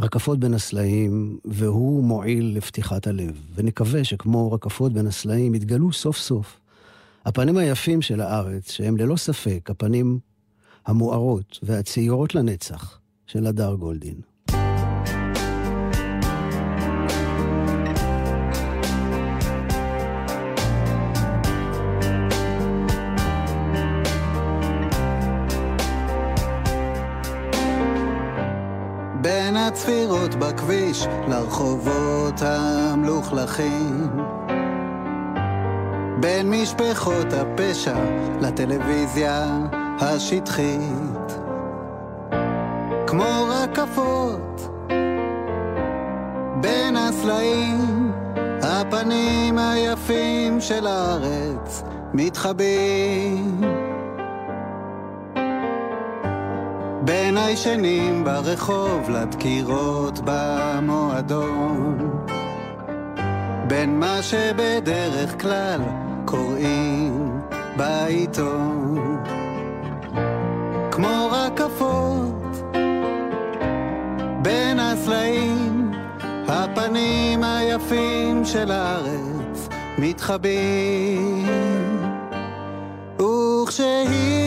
רקפות 0.00 0.38
בין 0.38 0.54
הסלעים, 0.54 1.38
והוא 1.44 2.04
מועיל 2.04 2.56
לפתיחת 2.56 3.06
הלב. 3.06 3.40
ונקווה 3.54 4.04
שכמו 4.04 4.52
רקפות 4.52 4.92
בין 4.92 5.06
הסלעים 5.06 5.54
יתגלו 5.54 5.92
סוף 5.92 6.16
סוף 6.18 6.60
הפנים 7.24 7.56
היפים 7.56 8.02
של 8.02 8.20
הארץ, 8.20 8.70
שהם 8.70 8.96
ללא 8.96 9.16
ספק 9.16 9.70
הפנים 9.70 10.18
המוארות 10.86 11.58
והצעירות 11.62 12.34
לנצח 12.34 13.00
של 13.26 13.46
הדר 13.46 13.74
גולדין. 13.74 14.20
הצפירות 29.68 30.34
בכביש 30.34 31.06
לרחובות 31.28 32.42
המלוכלכים. 32.42 34.08
בין 36.20 36.50
משפחות 36.50 37.26
הפשע 37.32 37.98
לטלוויזיה 38.40 39.58
השטחית. 40.00 41.32
כמו 43.06 43.46
רקפות 43.48 44.68
בין 46.60 46.96
הסלעים 46.96 48.12
הפנים 48.62 49.58
היפים 49.58 50.60
של 50.60 50.86
הארץ 50.86 51.82
מתחבאים 52.14 53.60
בין 57.08 57.36
הישנים 57.36 58.24
ברחוב 58.24 59.10
לדקירות 59.10 60.20
במועדון. 60.24 61.98
בין 63.66 64.00
מה 64.00 64.22
שבדרך 64.22 65.42
כלל 65.42 65.80
קוראים 66.24 67.40
בעיתון. 67.76 69.22
כמו 70.90 71.30
רקפות 71.32 72.74
בין 74.42 74.80
הסלעים 74.80 75.92
הפנים 76.48 77.44
היפים 77.44 78.44
של 78.44 78.70
הארץ 78.70 79.68
מתחבאים. 79.98 81.46
וכשהיא 83.20 84.37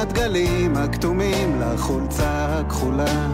הדגלים 0.00 0.76
הכתומים 0.76 1.60
לחולצה 1.60 2.60
הכחולה. 2.60 3.28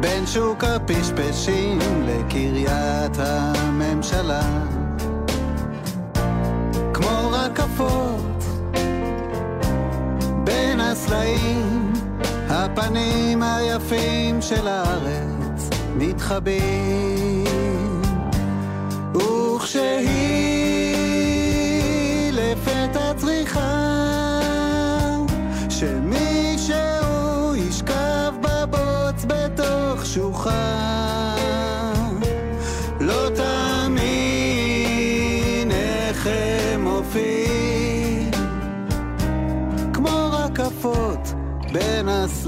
בין 0.00 0.26
שוק 0.26 0.64
הפשפשים 0.64 1.78
לקריית 2.06 3.16
הממשלה. 3.18 4.42
כמו 6.94 7.30
רקפות 7.32 8.44
בין 10.44 10.80
הסלעים 10.80 11.92
הפנים 12.48 13.42
היפים 13.42 14.42
של 14.42 14.68
הארץ 14.68 15.70
מתחבאים 15.96 17.17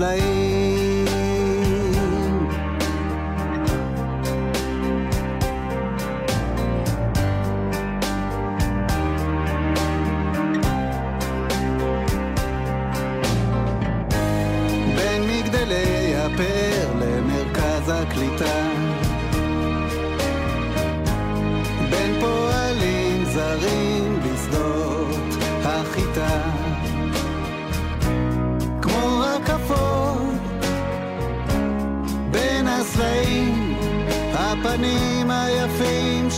בין 0.01 0.60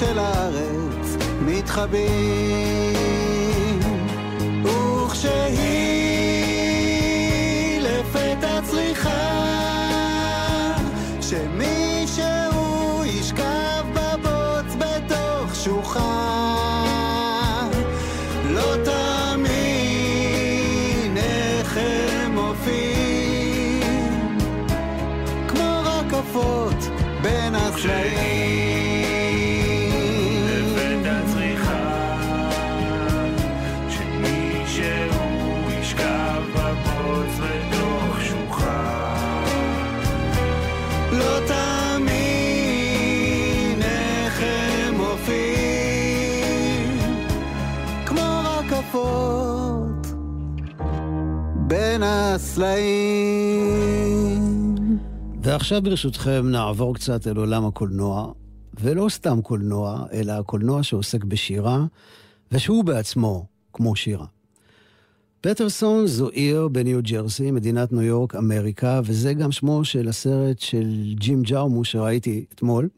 של 0.03 0.19
הארץ 0.19 1.17
מתחבאים 1.47 2.82
בין 52.57 52.65
הסלעים. 52.65 54.43
ועכשיו 55.43 55.83
ברשותכם 55.83 56.47
נעבור 56.49 56.95
קצת 56.95 57.27
אל 57.27 57.37
עולם 57.37 57.67
הקולנוע, 57.67 58.33
ולא 58.81 59.09
סתם 59.09 59.43
קולנוע, 59.43 60.07
אלא 60.13 60.33
הקולנוע 60.33 60.83
שעוסק 60.83 61.25
בשירה, 61.25 61.85
ושהוא 62.53 62.85
בעצמו 62.85 63.47
כמו 63.73 63.97
שירה. 63.97 64.27
פטרסון 65.41 66.07
זו 66.07 66.29
עיר 66.29 66.69
בניו 66.69 67.01
ג'רסי, 67.03 67.51
מדינת 67.51 67.93
ניו 67.93 68.03
יורק, 68.03 68.35
אמריקה, 68.35 69.01
וזה 69.05 69.35
גם 69.35 69.53
שמו 69.53 69.85
של 69.85 70.09
הסרט 70.09 70.59
של 70.59 71.15
ג'ים 71.15 71.43
ג'אומו 71.43 71.85
שראיתי 71.85 72.45
אתמול, 72.55 72.89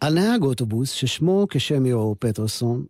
על 0.00 0.14
נהג 0.14 0.42
אוטובוס 0.42 0.90
ששמו 0.90 1.46
כשם 1.50 1.84
עירו 1.84 2.16
פטרסון, 2.18 2.84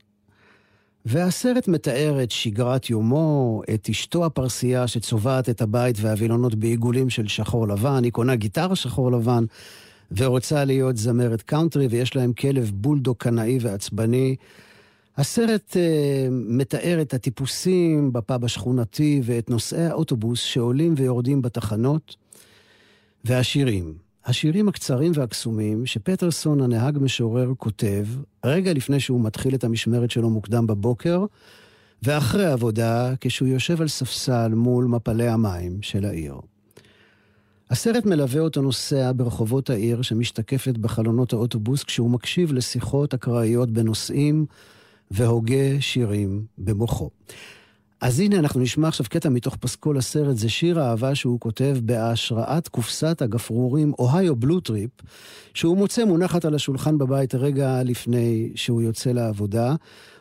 והסרט 1.08 1.68
מתאר 1.68 2.22
את 2.22 2.30
שגרת 2.30 2.90
יומו, 2.90 3.62
את 3.74 3.88
אשתו 3.90 4.24
הפרסייה 4.24 4.86
שצובעת 4.86 5.48
את 5.48 5.62
הבית 5.62 5.96
והווילונות 6.00 6.54
בעיגולים 6.54 7.10
של 7.10 7.28
שחור 7.28 7.68
לבן, 7.68 8.04
היא 8.04 8.12
קונה 8.12 8.36
גיטרה 8.36 8.76
שחור 8.76 9.12
לבן 9.12 9.44
ורוצה 10.16 10.64
להיות 10.64 10.96
זמרת 10.96 11.42
קאונטרי, 11.42 11.86
ויש 11.86 12.16
להם 12.16 12.32
כלב 12.32 12.70
בולדוג 12.74 13.16
קנאי 13.16 13.58
ועצבני. 13.60 14.36
הסרט 15.16 15.76
אה, 15.76 16.30
מתאר 16.30 16.98
את 17.00 17.14
הטיפוסים 17.14 18.12
בפאב 18.12 18.44
השכונתי 18.44 19.20
ואת 19.24 19.50
נוסעי 19.50 19.86
האוטובוס 19.86 20.40
שעולים 20.40 20.94
ויורדים 20.96 21.42
בתחנות, 21.42 22.16
והשירים. 23.24 24.05
השירים 24.26 24.68
הקצרים 24.68 25.12
והקסומים 25.14 25.86
שפטרסון, 25.86 26.60
הנהג 26.60 26.98
משורר, 27.00 27.52
כותב 27.56 28.06
רגע 28.44 28.72
לפני 28.72 29.00
שהוא 29.00 29.24
מתחיל 29.24 29.54
את 29.54 29.64
המשמרת 29.64 30.10
שלו 30.10 30.30
מוקדם 30.30 30.66
בבוקר, 30.66 31.24
ואחרי 32.02 32.46
עבודה, 32.46 33.14
כשהוא 33.20 33.48
יושב 33.48 33.80
על 33.80 33.88
ספסל 33.88 34.48
מול 34.54 34.84
מפלי 34.84 35.28
המים 35.28 35.82
של 35.82 36.04
העיר. 36.04 36.34
הסרט 37.70 38.06
מלווה 38.06 38.40
אותו 38.40 38.62
נוסע 38.62 39.12
ברחובות 39.16 39.70
העיר 39.70 40.02
שמשתקפת 40.02 40.78
בחלונות 40.78 41.32
האוטובוס 41.32 41.84
כשהוא 41.84 42.10
מקשיב 42.10 42.52
לשיחות 42.52 43.14
אקראיות 43.14 43.70
בנוסעים 43.70 44.46
והוגה 45.10 45.80
שירים 45.80 46.44
במוחו. 46.58 47.10
אז 48.00 48.20
הנה 48.20 48.38
אנחנו 48.38 48.60
נשמע 48.60 48.88
עכשיו 48.88 49.06
קטע 49.10 49.28
מתוך 49.28 49.56
פסקול 49.56 49.98
הסרט, 49.98 50.36
זה 50.36 50.48
שיר 50.48 50.80
האהבה 50.80 51.14
שהוא 51.14 51.40
כותב 51.40 51.76
בהשראת 51.82 52.68
קופסת 52.68 53.22
הגפרורים 53.22 53.92
Ohio 53.98 54.36
Blue 54.36 54.60
Tip, 54.60 54.90
שהוא 55.54 55.76
מוצא 55.76 56.04
מונחת 56.04 56.44
על 56.44 56.54
השולחן 56.54 56.98
בבית 56.98 57.34
רגע 57.34 57.82
לפני 57.82 58.52
שהוא 58.54 58.82
יוצא 58.82 59.10
לעבודה, 59.10 59.74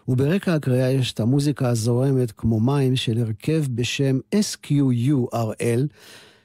וברקע 0.07 0.53
הקריאה 0.53 0.91
יש 0.91 1.13
את 1.13 1.19
המוזיקה 1.19 1.69
הזורמת 1.69 2.31
כמו 2.31 2.59
מים 2.59 2.95
של 2.95 3.17
הרכב 3.17 3.63
בשם 3.69 4.19
SQURL, 4.35 5.81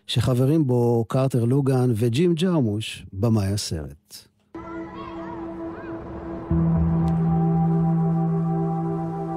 שחברים 0.06 0.66
בו 0.66 1.04
קרטר 1.08 1.44
לוגן 1.44 1.90
וג'ים 1.94 2.34
ג'רמוש, 2.34 3.06
במאי 3.12 3.46
הסרט. 3.46 4.26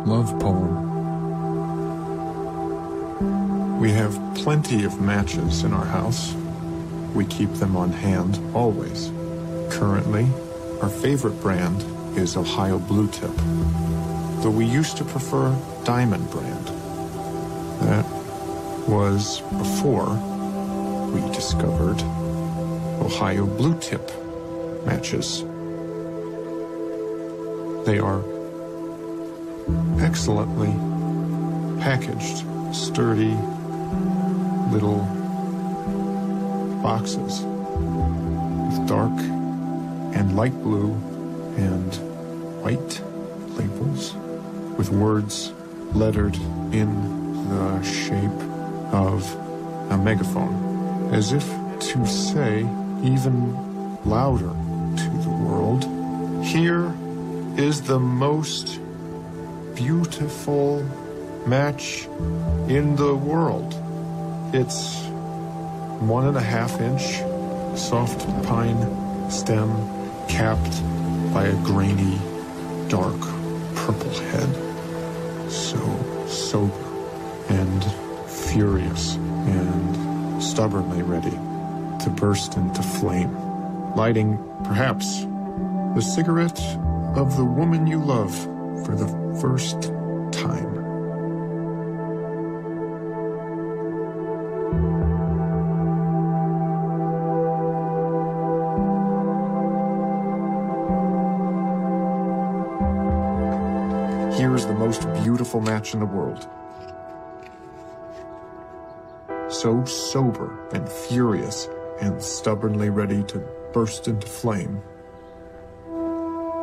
Love 0.05 0.33
poem. 0.41 0.82
We 3.83 3.91
have 3.91 4.17
plenty 4.35 4.85
of 4.85 5.01
matches 5.01 5.65
in 5.65 5.73
our 5.73 5.83
house. 5.83 6.33
We 7.13 7.25
keep 7.25 7.51
them 7.55 7.75
on 7.75 7.91
hand 7.91 8.39
always. 8.55 9.11
Currently, 9.71 10.25
our 10.81 10.87
favorite 10.87 11.41
brand 11.41 11.83
is 12.17 12.37
Ohio 12.37 12.79
Blue 12.79 13.09
Tip, 13.09 13.35
though 14.41 14.53
we 14.55 14.63
used 14.63 14.95
to 14.97 15.03
prefer 15.03 15.53
Diamond 15.83 16.31
brand. 16.31 16.67
That 17.81 18.05
was 18.87 19.41
before 19.41 20.13
we 21.11 21.19
discovered 21.33 22.01
Ohio 23.05 23.45
Blue 23.45 23.77
Tip 23.81 24.09
matches. 24.85 25.41
They 27.85 27.99
are 27.99 28.23
excellently 30.01 30.71
packaged, 31.81 32.45
sturdy 32.73 33.37
little 34.71 34.99
boxes 36.81 37.41
with 37.41 38.87
dark 38.87 39.11
and 40.15 40.35
light 40.35 40.53
blue 40.63 40.91
and 41.57 41.95
white 42.63 43.01
labels 43.57 44.13
with 44.77 44.89
words 44.89 45.53
lettered 45.93 46.35
in 46.73 47.49
the 47.49 47.83
shape 47.83 48.41
of 48.93 49.35
a 49.91 49.97
megaphone, 49.97 51.13
as 51.13 51.31
if 51.31 51.45
to 51.79 52.05
say 52.05 52.59
even 53.03 53.53
louder 54.05 54.49
to 54.97 55.09
the 55.21 55.29
world, 55.29 55.83
here 56.43 56.93
is 57.57 57.81
the 57.81 57.99
most 57.99 58.79
beautiful 59.75 60.81
match 61.45 62.05
in 62.67 62.95
the 62.95 63.13
world. 63.13 63.73
It's 64.53 65.03
one 65.99 66.27
and 66.27 66.37
a 66.37 66.41
half 66.41 66.79
inch 66.79 67.23
soft 67.75 68.27
pine 68.43 68.77
stem 69.27 69.67
capped 70.27 70.83
by 71.33 71.45
a 71.45 71.55
grainy, 71.63 72.19
dark 72.87 73.19
purple 73.73 74.11
head. 74.29 75.51
So 75.51 75.79
sober 76.27 76.71
and 77.49 77.83
furious 78.29 79.15
and 79.15 80.43
stubbornly 80.43 81.01
ready 81.01 81.31
to 82.03 82.11
burst 82.11 82.55
into 82.55 82.83
flame, 82.83 83.35
lighting 83.95 84.37
perhaps 84.65 85.21
the 85.95 86.01
cigarette 86.01 86.61
of 87.15 87.37
the 87.37 87.45
woman 87.45 87.87
you 87.87 87.97
love 87.97 88.35
for 88.85 88.95
the 88.95 89.07
first 89.41 89.81
time. 90.31 90.82
match 105.62 105.94
in 105.94 106.00
the 106.00 106.06
world. 106.06 106.48
So 109.48 109.84
sober 109.84 110.68
and 110.72 110.88
furious 110.88 111.68
and 112.00 112.22
stubbornly 112.22 112.90
ready 112.90 113.22
to 113.24 113.38
burst 113.72 114.08
into 114.08 114.26
flame. 114.26 114.82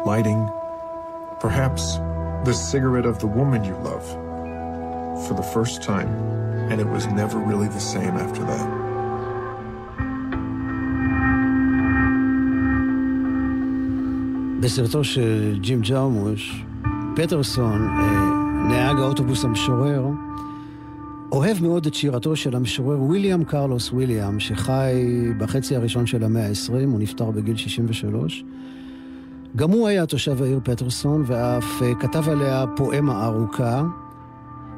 Lighting, 0.05 0.49
perhaps, 1.39 1.97
the 2.45 2.53
cigarette 2.53 3.05
of 3.05 3.19
the 3.19 3.27
woman 3.27 3.63
you 3.63 3.75
love 3.77 4.05
for 5.27 5.33
the 5.33 5.43
first 5.43 5.81
time, 5.81 6.09
and 6.69 6.79
it 6.79 6.87
was 6.87 7.07
never 7.07 7.39
really 7.39 7.67
the 7.67 7.79
same 7.79 8.15
after 8.17 8.43
that. 8.43 8.85
בסרטו 14.59 15.03
של 15.03 15.57
ג'ים 15.61 15.81
ג'רמוש, 15.81 16.65
פטרסון, 17.15 17.87
אה, 17.87 18.45
נהג 18.68 18.98
האוטובוס 18.98 19.44
המשורר, 19.44 20.06
אוהב 21.32 21.62
מאוד 21.62 21.86
את 21.86 21.94
שירתו 21.94 22.36
של 22.36 22.56
המשורר 22.56 23.02
ויליאם 23.02 23.44
קרלוס 23.44 23.92
ויליאם, 23.92 24.40
שחי 24.40 24.92
בחצי 25.38 25.76
הראשון 25.76 26.06
של 26.06 26.24
המאה 26.24 26.46
ה-20, 26.46 26.72
הוא 26.86 27.00
נפטר 27.00 27.30
בגיל 27.30 27.56
63. 27.56 28.44
גם 29.56 29.70
הוא 29.70 29.88
היה 29.88 30.06
תושב 30.06 30.42
העיר 30.42 30.60
פטרסון, 30.64 31.22
ואף 31.26 31.82
אה, 31.82 31.94
כתב 31.94 32.28
עליה 32.28 32.64
פואמה 32.76 33.24
ארוכה. 33.24 33.82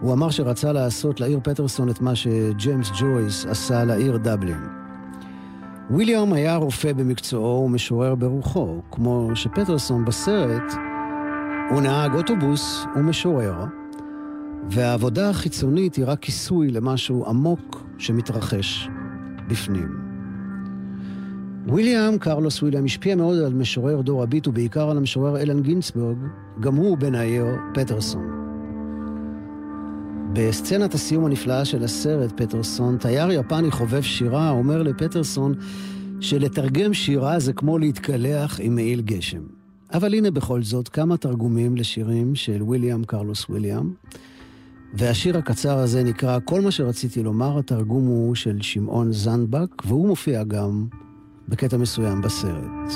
הוא 0.01 0.13
אמר 0.13 0.31
שרצה 0.31 0.73
לעשות 0.73 1.21
לעיר 1.21 1.41
פטרסון 1.43 1.91
את 1.91 2.01
מה 2.01 2.15
שג'יימס 2.15 2.91
ג'ויס 3.01 3.47
עשה 3.47 3.85
לעיר 3.85 4.17
דבלין. 4.17 4.61
ויליאם 5.91 6.33
היה 6.33 6.57
רופא 6.57 6.93
במקצועו 6.93 7.65
ומשורר 7.65 8.15
ברוחו, 8.15 8.81
כמו 8.91 9.31
שפטרסון 9.35 10.05
בסרט 10.05 10.92
הוא 11.73 11.81
נהג 11.81 12.15
אוטובוס 12.15 12.87
ומשורר, 12.97 13.65
והעבודה 14.71 15.31
החיצונית 15.31 15.95
היא 15.95 16.05
רק 16.09 16.21
כיסוי 16.21 16.71
למשהו 16.71 17.27
עמוק 17.27 17.87
שמתרחש 17.99 18.89
בפנים. 19.49 19.89
ויליאם, 21.67 22.19
קרלוס 22.19 22.63
ויליאם, 22.63 22.85
השפיע 22.85 23.15
מאוד 23.15 23.39
על 23.39 23.55
משורר 23.55 24.01
דור 24.01 24.23
הביט 24.23 24.49
ובעיקר 24.49 24.91
על 24.91 24.97
המשורר 24.97 25.41
אלן 25.41 25.63
גינסבורג, 25.63 26.17
גם 26.61 26.75
הוא 26.75 26.99
בן 26.99 27.15
העיר 27.15 27.47
פטרסון. 27.75 28.31
בסצנת 30.33 30.95
הסיום 30.95 31.25
הנפלאה 31.25 31.65
של 31.65 31.85
הסרט, 31.85 32.33
פטרסון, 32.41 32.97
תייר 32.97 33.31
יפני 33.31 33.71
חובב 33.71 34.03
שירה 34.03 34.51
אומר 34.51 34.83
לפטרסון 34.83 35.55
שלתרגם 36.21 36.95
שירה 36.95 37.39
זה 37.39 37.53
כמו 37.53 37.79
להתקלח 37.79 38.61
עם 38.63 38.75
מעיל 38.75 39.01
גשם. 39.01 39.62
אבל 39.93 40.15
הנה 40.15 40.31
בכל 40.31 40.63
זאת 40.63 40.89
כמה 40.89 41.17
תרגומים 41.17 41.77
לשירים 41.77 42.35
של 42.35 42.63
ויליאם 42.63 43.05
קרלוס 43.05 43.51
ויליאם. 43.51 43.93
והשיר 44.95 45.39
הקצר 45.39 45.79
הזה 45.79 46.05
נקרא 46.05 46.39
"כל 46.45 46.61
מה 46.61 46.71
שרציתי 46.71 47.23
לומר", 47.23 47.59
התרגום 47.59 48.07
הוא 48.07 48.35
של 48.35 48.63
שמעון 48.63 49.13
זנדבק, 49.13 49.87
והוא 49.87 50.09
מופיע 50.09 50.45
גם 50.45 50.87
בקטע 51.49 51.77
מסוים 51.77 52.23
בסרט. 52.23 52.93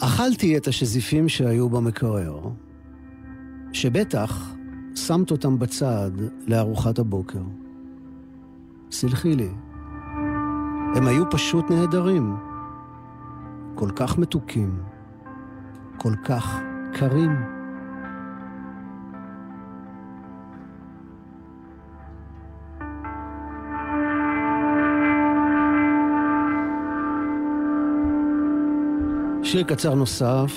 אכלתי 0.00 0.56
את 0.56 0.68
השזיפים 0.68 1.28
שהיו 1.28 1.68
במקרר, 1.68 2.40
שבטח 3.72 4.54
שמת 4.94 5.30
אותם 5.30 5.58
בצד 5.58 6.10
לארוחת 6.46 6.98
הבוקר. 6.98 7.42
סלחי 8.90 9.34
לי, 9.34 9.48
הם 10.94 11.06
היו 11.06 11.30
פשוט 11.30 11.70
נהדרים. 11.70 12.47
כל 13.78 13.90
כך 13.96 14.18
מתוקים, 14.18 14.82
כל 15.96 16.12
כך 16.24 16.60
קרים. 16.92 17.30
שיר 29.42 29.62
קצר 29.62 29.94
נוסף 29.94 30.52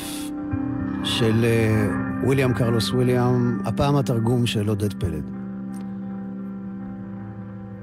של 1.04 1.46
אה, 1.46 1.88
וויליאם 2.24 2.54
קרלוס 2.54 2.92
וויליאם, 2.92 3.60
הפעם 3.66 3.96
התרגום 3.96 4.46
של 4.46 4.70
עודד 4.70 4.94
פלד. 4.94 5.24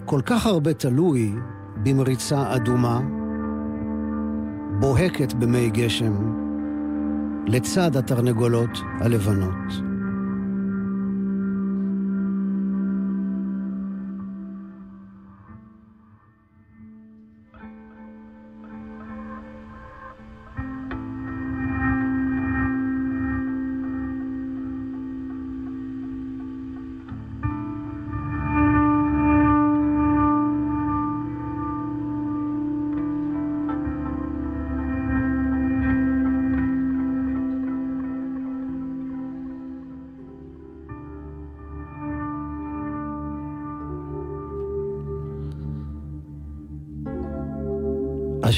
כל 0.04 0.20
כך 0.26 0.46
הרבה 0.46 0.74
תלוי 0.74 1.34
במריצה 1.82 2.54
אדומה 2.56 3.17
בוהקת 4.80 5.32
במי 5.32 5.70
גשם, 5.70 6.12
לצד 7.46 7.96
התרנגולות 7.96 8.78
הלבנות. 9.00 9.87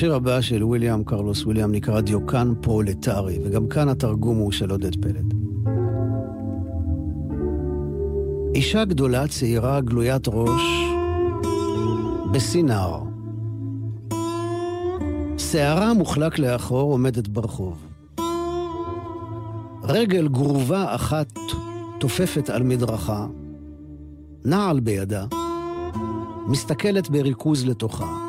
השיר 0.00 0.14
הבא 0.14 0.40
של 0.40 0.64
וויליאם 0.64 1.04
קרלוס 1.04 1.44
וויליאם 1.44 1.72
נקרא 1.72 2.00
דיוקן 2.00 2.52
פרולטרי, 2.60 3.38
וגם 3.44 3.68
כאן 3.68 3.88
התרגום 3.88 4.38
הוא 4.38 4.52
של 4.52 4.70
עודד 4.70 5.02
פלד. 5.02 5.34
אישה 8.54 8.84
גדולה, 8.84 9.28
צעירה, 9.28 9.80
גלוית 9.80 10.28
ראש, 10.28 10.62
בסינר. 12.32 12.98
שערה 15.38 15.94
מוחלק 15.94 16.38
לאחור 16.38 16.92
עומדת 16.92 17.28
ברחוב. 17.28 17.86
רגל 19.82 20.28
גרובה 20.28 20.94
אחת 20.94 21.32
תופפת 21.98 22.50
על 22.50 22.62
מדרכה, 22.62 23.26
נעל 24.44 24.80
בידה, 24.80 25.26
מסתכלת 26.46 27.10
בריכוז 27.10 27.66
לתוכה. 27.66 28.19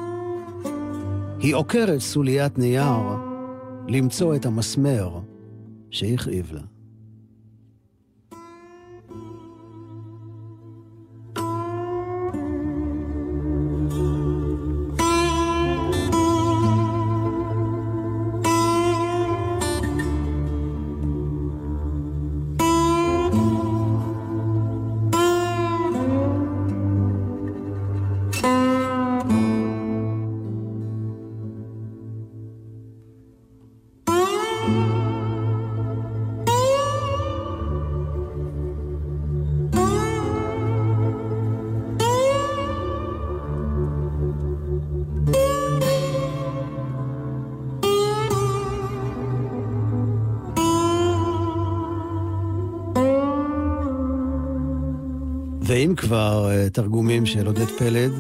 היא 1.42 1.56
עוקרת 1.56 2.00
סוליית 2.00 2.58
נייר 2.58 3.02
למצוא 3.88 4.36
את 4.36 4.46
המסמר 4.46 5.20
שהכאיב 5.90 6.52
לה. 6.54 6.62
תרגומים 56.72 57.26
של 57.26 57.48
עודד 57.48 57.66
פלד, 57.66 58.12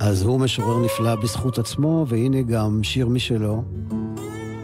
אז 0.00 0.22
הוא 0.22 0.40
משורר 0.40 0.84
נפלא 0.84 1.14
בזכות 1.14 1.58
עצמו, 1.58 2.04
והנה 2.08 2.42
גם 2.42 2.82
שיר 2.82 3.08
משלו, 3.08 3.64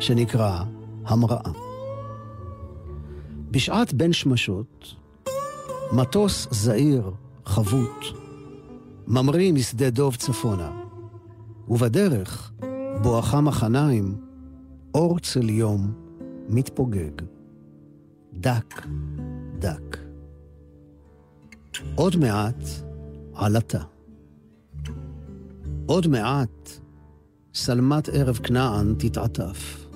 שנקרא 0.01 0.63
המראה. 1.07 1.51
בשעת 3.51 3.95
בין 3.95 4.13
שמשות, 4.13 4.95
מטוס 5.93 6.49
זעיר, 6.51 7.11
חבוט, 7.47 8.05
ממריא 9.07 9.53
משדה 9.53 9.91
דוב 9.91 10.17
צפונה, 10.17 10.71
ובדרך, 11.69 12.53
בואכה 13.03 13.41
מחניים, 13.41 14.15
אור 14.95 15.19
צל 15.19 15.51
יום 15.51 15.93
מתפוגג. 16.49 17.23
דק, 18.33 18.87
דק. 19.59 20.06
עוד 21.95 22.17
מעט 22.17 22.65
עלתה. 23.35 23.83
עוד 25.87 26.07
מעט 26.07 26.71
שלמת 27.53 28.09
ערב 28.09 28.37
כנען 28.37 28.95
תתעטף. 28.99 29.87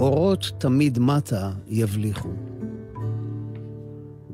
אורות 0.00 0.50
תמיד 0.58 0.98
מטה 0.98 1.50
יבליחו. 1.66 2.32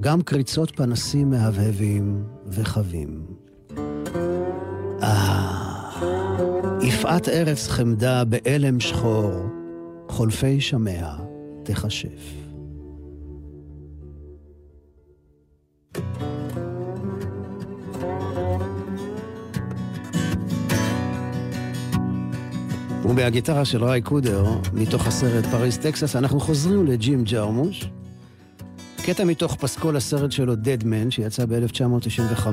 גם 0.01 0.23
קריצות 0.23 0.77
פנסים 0.77 1.31
מהבהבים 1.31 2.25
וחבים. 2.47 3.27
אה, 5.03 5.61
יפעת 6.83 7.29
ארץ 7.29 7.69
חמדה 7.69 8.25
באלם 8.25 8.81
שחור, 8.81 9.31
חולפי 10.09 10.61
שמיה 10.61 11.17
תכשף. 11.63 12.40
ומהגיטרה 23.05 23.65
של 23.65 23.85
ראי 23.85 24.03
קודר, 24.03 24.45
מתוך 24.73 25.07
הסרט 25.07 25.47
פריז 25.47 25.79
טקסס, 25.79 26.17
אנחנו 26.17 26.41
חוזרים 26.41 26.87
לג'ים 26.87 27.25
ג'רמוש. 27.25 27.91
קטע 28.97 29.25
מתוך 29.25 29.55
פסקול 29.55 29.97
הסרט 29.97 30.33
שלו, 30.33 30.55
Man, 30.55 31.11
שיצא 31.11 31.47
ב-1995. 31.47 32.47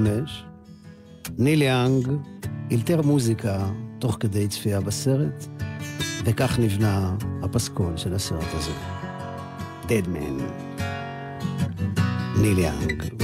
ניל 1.38 1.62
יאנג 1.62 2.08
אילתר 2.72 3.02
מוזיקה 3.02 3.70
תוך 4.00 4.18
כדי 4.20 4.48
צפייה 4.48 4.82
בסרט, 4.82 5.46
וכך 6.26 6.60
נבנה 6.60 7.16
הפסקול 7.44 7.98
של 7.98 8.14
הסרט 8.14 8.54
הזה. 8.54 8.72
Man. 9.90 10.42
ניל 12.42 12.60
יאנג. 12.60 13.17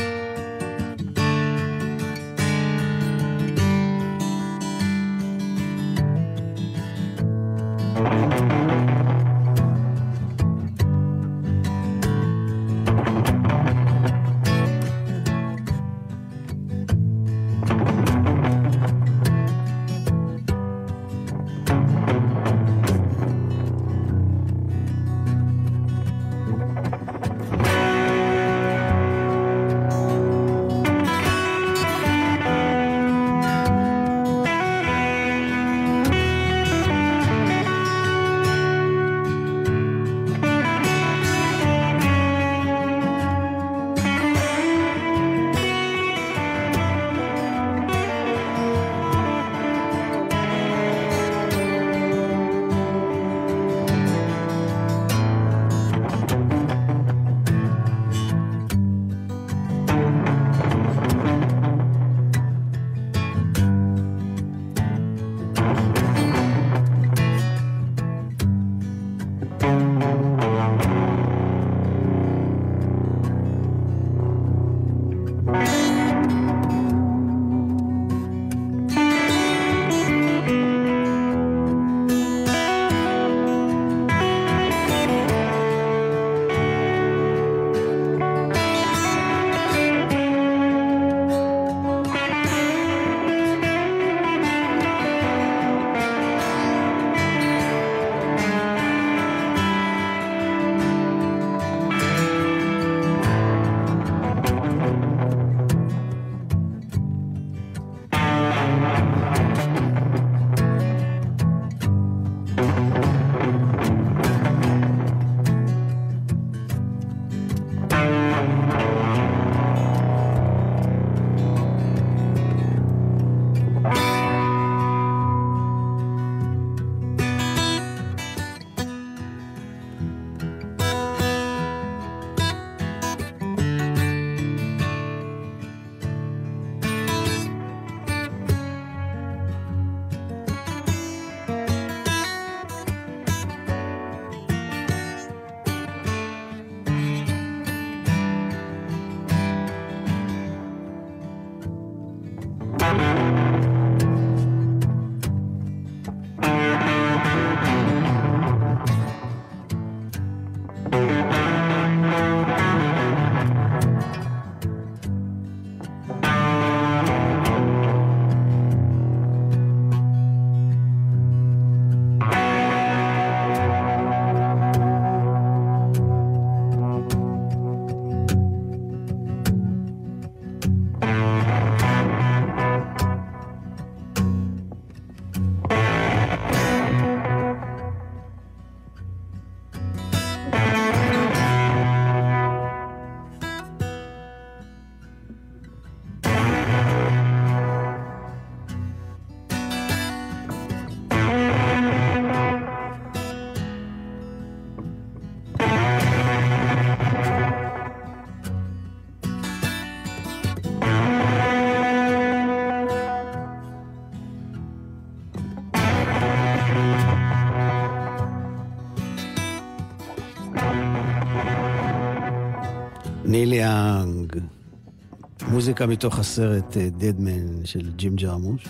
מוזיקה 225.73 225.87
מתוך 225.87 226.19
הסרט 226.19 226.77
דדמן 226.77 227.65
של 227.65 227.91
ג'ים 227.95 228.15
ג'רמוש. 228.15 228.67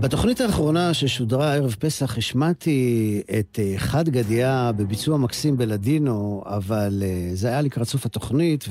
בתוכנית 0.00 0.40
האחרונה 0.40 0.94
ששודרה 0.94 1.54
ערב 1.54 1.76
פסח 1.78 2.18
השמעתי 2.18 3.22
את 3.38 3.58
אה, 3.62 3.74
חד 3.76 4.08
גדיה 4.08 4.72
בביצוע 4.76 5.18
מקסים 5.18 5.56
בלדינו, 5.56 6.42
אבל 6.46 7.02
אה, 7.06 7.30
זה 7.34 7.48
היה 7.48 7.62
לקראת 7.62 7.88
סוף 7.88 8.06
התוכנית, 8.06 8.64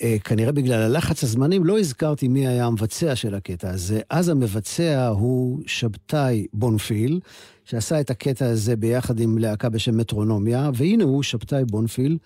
וכנראה 0.00 0.52
בגלל 0.52 0.82
הלחץ 0.82 1.24
הזמנים 1.24 1.64
לא 1.64 1.78
הזכרתי 1.78 2.28
מי 2.28 2.48
היה 2.48 2.66
המבצע 2.66 3.16
של 3.16 3.34
הקטע 3.34 3.70
הזה. 3.70 4.00
אז 4.10 4.28
המבצע 4.28 5.08
הוא 5.08 5.60
שבתאי 5.66 6.46
בונפיל, 6.52 7.20
שעשה 7.64 8.00
את 8.00 8.10
הקטע 8.10 8.46
הזה 8.46 8.76
ביחד 8.76 9.20
עם 9.20 9.38
להקה 9.38 9.68
בשם 9.68 9.96
מטרונומיה, 9.96 10.70
והנה 10.74 11.04
הוא, 11.04 11.22
שבתאי 11.22 11.64
בונפיל, 11.64 12.18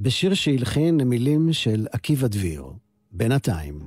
בשיר 0.00 0.34
שהלחין 0.34 1.00
למילים 1.00 1.52
של 1.52 1.86
עקיבא 1.92 2.26
דביר, 2.28 2.64
בינתיים. 3.12 3.78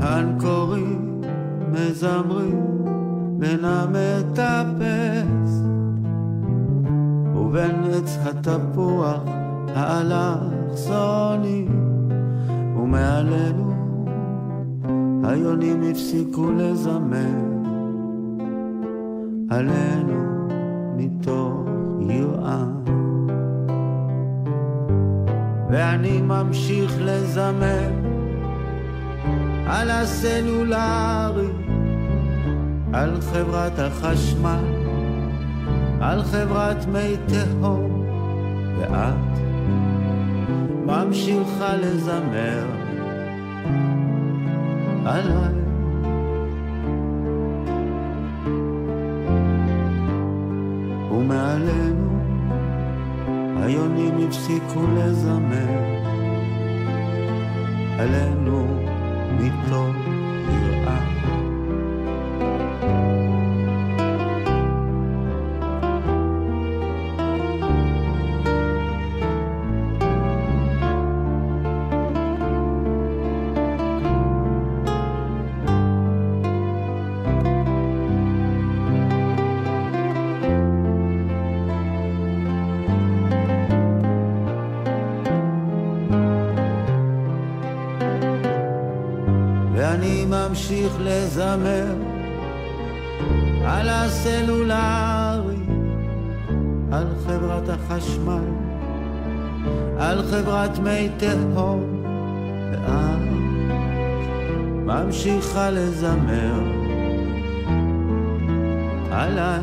הנקורים 0.00 1.20
מזמרים 1.72 2.66
ובין 7.34 7.84
עץ 7.84 8.18
התפוח 8.24 9.35
האלכסוני 9.76 11.66
ומעלינו 12.76 13.72
היונים 15.24 15.82
הפסיקו 15.90 16.50
לזמר 16.52 17.36
עלינו 19.50 20.48
מתוך 20.96 21.66
יראה 22.08 22.64
ואני 25.70 26.22
ממשיך 26.22 26.96
לזמר 27.00 27.90
על 29.66 29.90
הסלולרי, 29.90 31.48
על 32.92 33.20
חברת 33.20 33.78
החשמל, 33.78 34.64
על 36.00 36.22
חברת 36.22 36.86
מי 36.86 37.16
תהום, 37.26 38.06
ואת 38.78 39.45
ממשיכה 40.86 41.76
לזמר 41.76 42.66
עליי. 45.04 45.54
ומעלינו 51.10 52.20
היונים 53.56 54.28
הפסיקו 54.28 54.80
לזמר 54.96 55.96
עלינו 57.98 58.66
מתוך 59.38 60.15
מי 100.86 101.08
תהום, 101.16 102.02
ואת 102.72 103.18
ממשיכה 104.84 105.70
לזמר 105.70 106.60
עליי. 109.10 109.60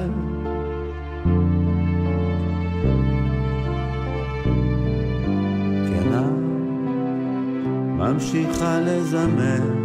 כן, 5.89 6.13
את 6.13 6.21
ממשיכה 7.97 8.80
לזמר 8.80 9.82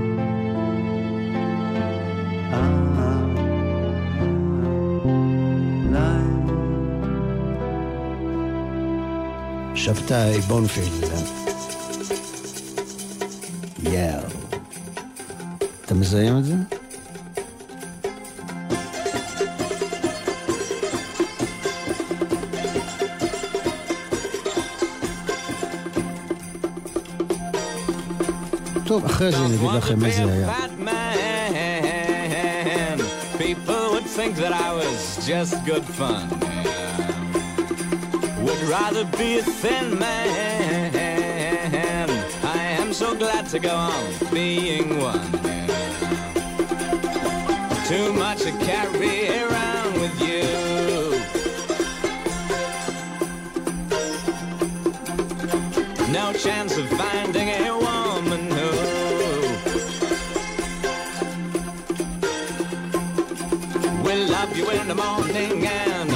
שבתאי 9.78 10.40
בונפילד. 10.40 11.12
יאו. 13.82 14.20
אתה 15.84 15.94
מזיים 15.94 16.38
את 16.38 16.44
זה? 16.44 16.54
טוב, 28.84 29.04
אחרי 29.04 29.30
זה 29.30 29.38
אני 29.38 29.56
אגיד 29.56 29.70
לכם 29.76 30.04
איזה 30.04 30.24
היה. 30.24 30.54
People 33.38 33.92
would 33.92 34.08
think 34.18 34.36
that 34.36 34.52
I 34.52 34.72
was 34.80 35.26
just 35.26 35.54
good 35.64 35.84
fun. 35.98 36.47
Rather 38.68 39.04
be 39.16 39.38
a 39.38 39.42
thin 39.42 39.98
man. 39.98 40.94
I 42.44 42.62
am 42.82 42.92
so 42.92 43.14
glad 43.14 43.48
to 43.48 43.58
go 43.58 43.74
on 43.74 44.12
being 44.30 45.00
one. 45.00 45.32
Too 47.86 48.12
much 48.12 48.42
to 48.42 48.52
carry 48.66 49.30
around 49.40 49.94
with 50.02 50.20
you. 50.20 50.44
No 56.12 56.34
chance 56.34 56.76
of 56.76 56.86
finding 56.90 57.48
a 57.48 57.72
woman 57.72 58.50
who 58.50 58.70
will 64.04 64.28
love 64.28 64.54
you 64.54 64.68
in 64.70 64.88
the 64.88 64.94
morning 64.94 65.66
and 65.66 66.07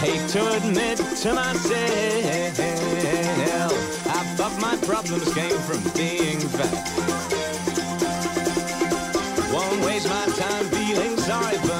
Hate 0.00 0.28
to 0.30 0.52
admit 0.56 0.98
to 0.98 1.34
myself, 1.34 2.58
I 4.06 4.22
thought 4.36 4.56
my 4.60 4.76
problems 4.86 5.32
came 5.34 5.58
from 5.58 5.82
being 5.94 6.38
fat. 6.40 6.84
Won't 9.52 9.80
waste 9.84 10.08
my 10.08 10.26
time 10.36 10.66
feeling 10.66 11.16
sorry 11.18 11.56
for 11.58 11.73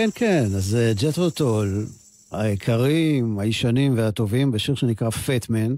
כן, 0.00 0.10
כן, 0.14 0.44
אז 0.56 0.74
אה, 0.74 0.92
ג'טרו 1.02 1.30
טול, 1.30 1.86
היקרים, 2.32 3.38
הישנים 3.38 3.94
והטובים, 3.96 4.50
בשיר 4.50 4.74
שנקרא 4.74 5.10
Fat 5.10 5.37
Man. 5.37 5.74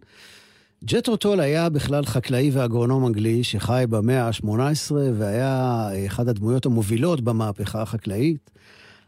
ג'טרו 0.84 1.16
טול 1.16 1.40
היה 1.40 1.68
בכלל 1.68 2.04
חקלאי 2.04 2.50
ואגרונום 2.52 3.06
אנגלי 3.06 3.44
שחי 3.44 3.84
במאה 3.90 4.26
ה-18 4.26 4.92
והיה 5.18 5.88
אחד 6.06 6.28
הדמויות 6.28 6.66
המובילות 6.66 7.20
במהפכה 7.20 7.82
החקלאית. 7.82 8.50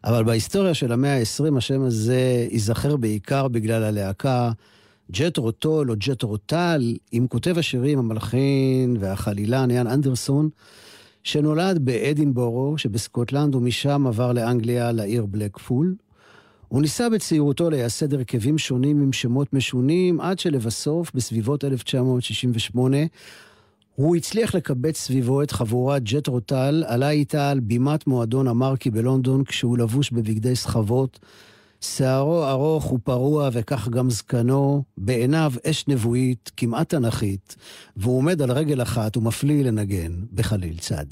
אבל 0.05 0.25
בהיסטוריה 0.25 0.75
של 0.75 0.93
המאה 0.93 1.19
ה-20 1.19 1.59
השם 1.59 1.83
הזה 1.83 2.47
ייזכר 2.51 2.97
בעיקר 2.97 3.49
בגלל 3.49 3.85
הלהקה 3.85 4.51
ג'טרו 5.13 5.51
טול 5.51 5.91
או 5.91 5.95
ג'טרו 5.99 6.37
טל, 6.37 6.97
עם 7.13 7.27
כותב 7.27 7.59
השירים, 7.59 7.99
המלחין 7.99 8.97
והחלילן 9.01 9.71
יאן 9.71 9.87
אנדרסון, 9.87 10.49
שנולד 11.25 11.79
באדינבורו 11.85 12.79
שבסקוטלנד 12.79 13.55
ומשם 13.55 14.07
עבר 14.07 14.33
לאנגליה 14.33 14.93
לעיר 14.93 15.27
בלקפול. 15.27 15.95
הוא 16.69 16.83
ניסה 16.83 17.09
בצעירותו 17.09 17.71
לייסד 17.71 18.15
הרכבים 18.15 18.59
שונים 18.59 19.03
עם 19.03 19.13
שמות 19.13 19.53
משונים, 19.53 20.21
עד 20.21 20.39
שלבסוף, 20.39 21.11
בסביבות 21.15 21.65
1968, 21.65 22.97
הוא 23.95 24.17
הצליח 24.17 24.55
לקבץ 24.55 24.97
סביבו 24.97 25.43
את 25.43 25.51
חבורת 25.51 26.03
ג'ט 26.05 26.27
רוטל, 26.27 26.85
עלה 26.87 27.11
איתה 27.11 27.51
על 27.51 27.61
בימת 27.61 28.07
מועדון 28.07 28.49
המרקי 28.49 28.91
בלונדון 28.91 29.45
כשהוא 29.45 29.79
לבוש 29.79 30.11
בבגדי 30.11 30.57
סחבות. 30.57 31.19
שערו 31.81 32.49
ארוך 32.49 32.93
ופרוע 32.93 33.49
וכך 33.53 33.89
גם 33.89 34.11
זקנו, 34.11 34.83
בעיניו 34.97 35.53
אש 35.67 35.89
נבואית, 35.89 36.51
כמעט 36.57 36.89
תנכית, 36.89 37.57
והוא 37.97 38.17
עומד 38.17 38.43
על 38.43 38.53
רגל 38.53 38.83
אחת 38.83 39.17
ומפליא 39.17 39.65
לנגן 39.65 40.13
בחליל 40.33 40.79
צד. 40.79 41.07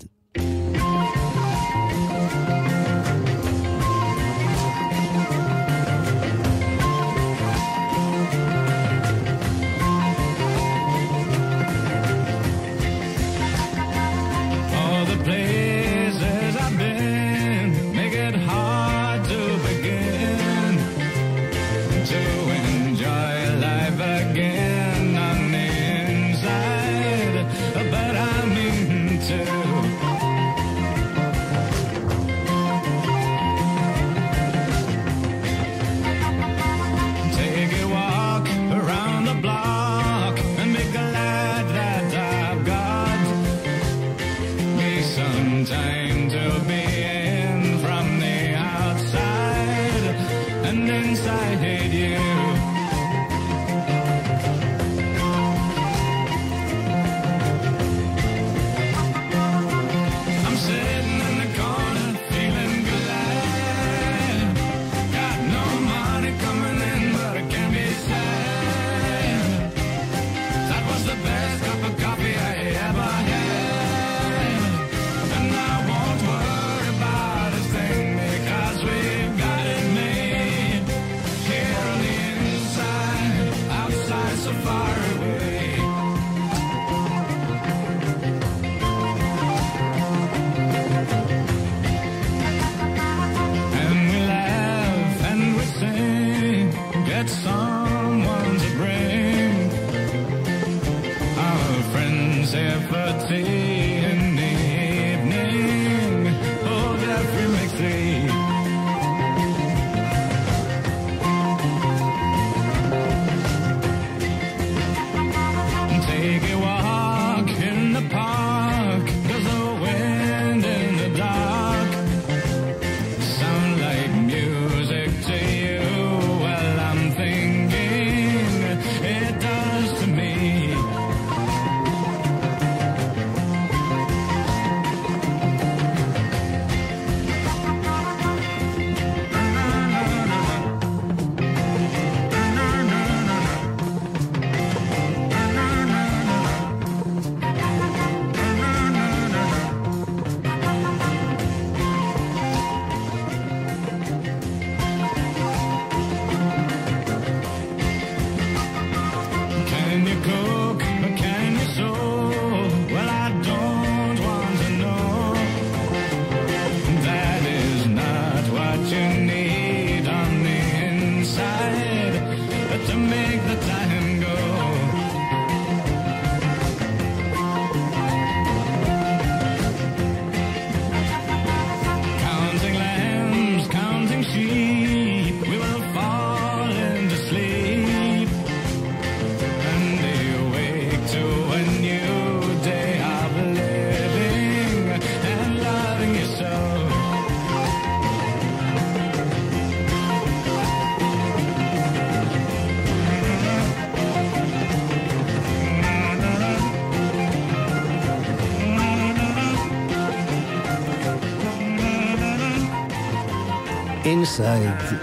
Inside, 214.22 215.00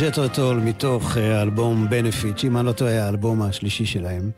ג'טרו 0.00 0.28
טול 0.28 0.56
מתוך 0.56 1.16
אה, 1.16 1.38
האלבום 1.38 1.86
Benefit, 1.90 2.38
שאם 2.38 2.56
אני 2.56 2.66
לא 2.66 2.72
טועה, 2.72 3.04
האלבום 3.04 3.42
השלישי 3.42 3.86
שלהם. 3.86 4.30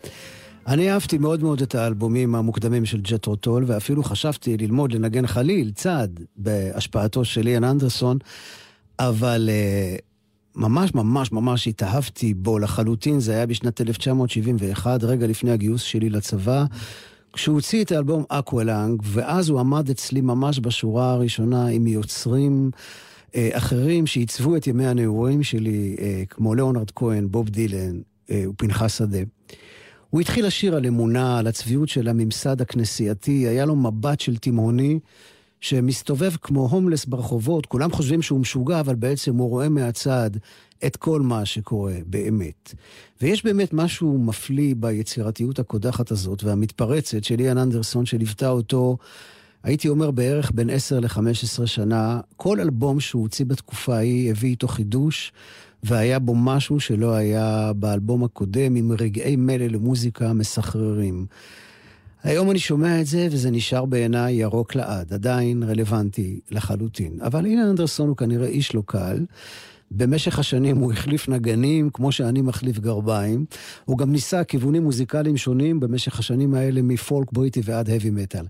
אני 0.66 0.92
אהבתי 0.92 1.18
מאוד 1.18 1.42
מאוד 1.42 1.62
את 1.62 1.74
האלבומים 1.74 2.34
המוקדמים 2.34 2.84
של 2.84 3.00
ג'טרו 3.00 3.36
טול, 3.36 3.64
ואפילו 3.66 4.02
חשבתי 4.02 4.56
ללמוד 4.56 4.92
לנגן 4.92 5.26
חליל 5.26 5.70
צד, 5.74 6.08
בהשפעתו 6.36 7.24
של 7.24 7.40
יאן 7.40 7.64
אנדרסון, 7.64 8.18
אבל 8.98 9.48
אה, 9.48 10.02
ממש 10.56 10.94
ממש 10.94 11.32
ממש 11.32 11.68
התאהבתי 11.68 12.34
בו 12.34 12.58
לחלוטין, 12.58 13.20
זה 13.20 13.32
היה 13.32 13.46
בשנת 13.46 13.80
1971, 13.80 15.04
רגע 15.04 15.26
לפני 15.26 15.50
הגיוס 15.50 15.82
שלי 15.82 16.10
לצבא. 16.10 16.64
כשהוא 17.32 17.54
הוציא 17.54 17.84
את 17.84 17.92
האלבום 17.92 18.24
Aqualung, 18.28 19.02
ואז 19.04 19.48
הוא 19.48 19.60
עמד 19.60 19.90
אצלי 19.90 20.20
ממש 20.20 20.60
בשורה 20.62 21.12
הראשונה 21.12 21.66
עם 21.66 21.86
יוצרים 21.86 22.70
אחרים 23.36 24.06
שעיצבו 24.06 24.56
את 24.56 24.66
ימי 24.66 24.86
הנעורים 24.86 25.42
שלי, 25.42 25.96
אה, 26.00 26.22
כמו 26.30 26.54
ליאונרד 26.54 26.90
כהן, 26.90 27.28
בוב 27.30 27.48
דילן 27.48 28.00
אה, 28.30 28.44
ופנחס 28.48 28.98
שדה. 28.98 29.18
הוא 30.10 30.20
התחיל 30.20 30.46
לשיר 30.46 30.76
על 30.76 30.86
אמונה, 30.86 31.38
על 31.38 31.46
הצביעות 31.46 31.88
של 31.88 32.08
הממסד 32.08 32.60
הכנסייתי, 32.60 33.48
היה 33.48 33.64
לו 33.64 33.76
מבט 33.76 34.20
של 34.20 34.36
תימהוני 34.36 34.98
שמסתובב 35.60 36.32
כמו 36.42 36.68
הומלס 36.68 37.04
ברחובות, 37.04 37.66
כולם 37.66 37.92
חושבים 37.92 38.22
שהוא 38.22 38.40
משוגע, 38.40 38.80
אבל 38.80 38.94
בעצם 38.94 39.36
הוא 39.36 39.50
רואה 39.50 39.68
מהצד 39.68 40.30
את 40.86 40.96
כל 40.96 41.20
מה 41.20 41.44
שקורה 41.44 41.94
באמת. 42.06 42.74
ויש 43.22 43.44
באמת 43.44 43.72
משהו 43.72 44.18
מפליא 44.18 44.74
ביצירתיות 44.78 45.58
הקודחת 45.58 46.10
הזאת 46.10 46.44
והמתפרצת 46.44 47.24
של 47.24 47.40
איאן 47.40 47.58
אנדרסון, 47.58 48.06
שליוותה 48.06 48.48
אותו, 48.48 48.96
הייתי 49.64 49.88
אומר 49.88 50.10
בערך 50.10 50.50
בין 50.54 50.70
10 50.70 51.00
ל-15 51.00 51.66
שנה. 51.66 52.20
כל 52.36 52.60
אלבום 52.60 53.00
שהוא 53.00 53.22
הוציא 53.22 53.44
בתקופה 53.44 53.96
ההיא 53.96 54.30
הביא 54.30 54.50
איתו 54.50 54.68
חידוש, 54.68 55.32
והיה 55.82 56.18
בו 56.18 56.34
משהו 56.34 56.80
שלא 56.80 57.14
היה 57.14 57.72
באלבום 57.76 58.24
הקודם, 58.24 58.74
עם 58.74 58.92
רגעי 59.00 59.36
מלל 59.36 59.72
למוזיקה 59.72 60.32
מסחררים. 60.32 61.26
היום 62.22 62.50
אני 62.50 62.58
שומע 62.58 63.00
את 63.00 63.06
זה, 63.06 63.28
וזה 63.30 63.50
נשאר 63.50 63.84
בעיניי 63.84 64.34
ירוק 64.34 64.74
לעד, 64.74 65.12
עדיין 65.12 65.62
רלוונטי 65.62 66.40
לחלוטין. 66.50 67.18
אבל 67.20 67.46
הנה 67.46 67.70
אנדרסון 67.70 68.08
הוא 68.08 68.16
כנראה 68.16 68.46
איש 68.46 68.74
לא 68.74 68.82
קל. 68.86 69.24
במשך 69.90 70.38
השנים 70.38 70.76
הוא 70.76 70.92
החליף 70.92 71.28
נגנים, 71.28 71.90
כמו 71.90 72.12
שאני 72.12 72.42
מחליף 72.42 72.78
גרביים. 72.78 73.44
הוא 73.84 73.98
גם 73.98 74.12
ניסה 74.12 74.44
כיוונים 74.44 74.82
מוזיקליים 74.82 75.36
שונים 75.36 75.80
במשך 75.80 76.18
השנים 76.18 76.54
האלה, 76.54 76.82
מפולק 76.82 77.32
בריטי 77.32 77.60
ועד 77.64 77.90
האבי 77.90 78.10
מטאל. 78.10 78.44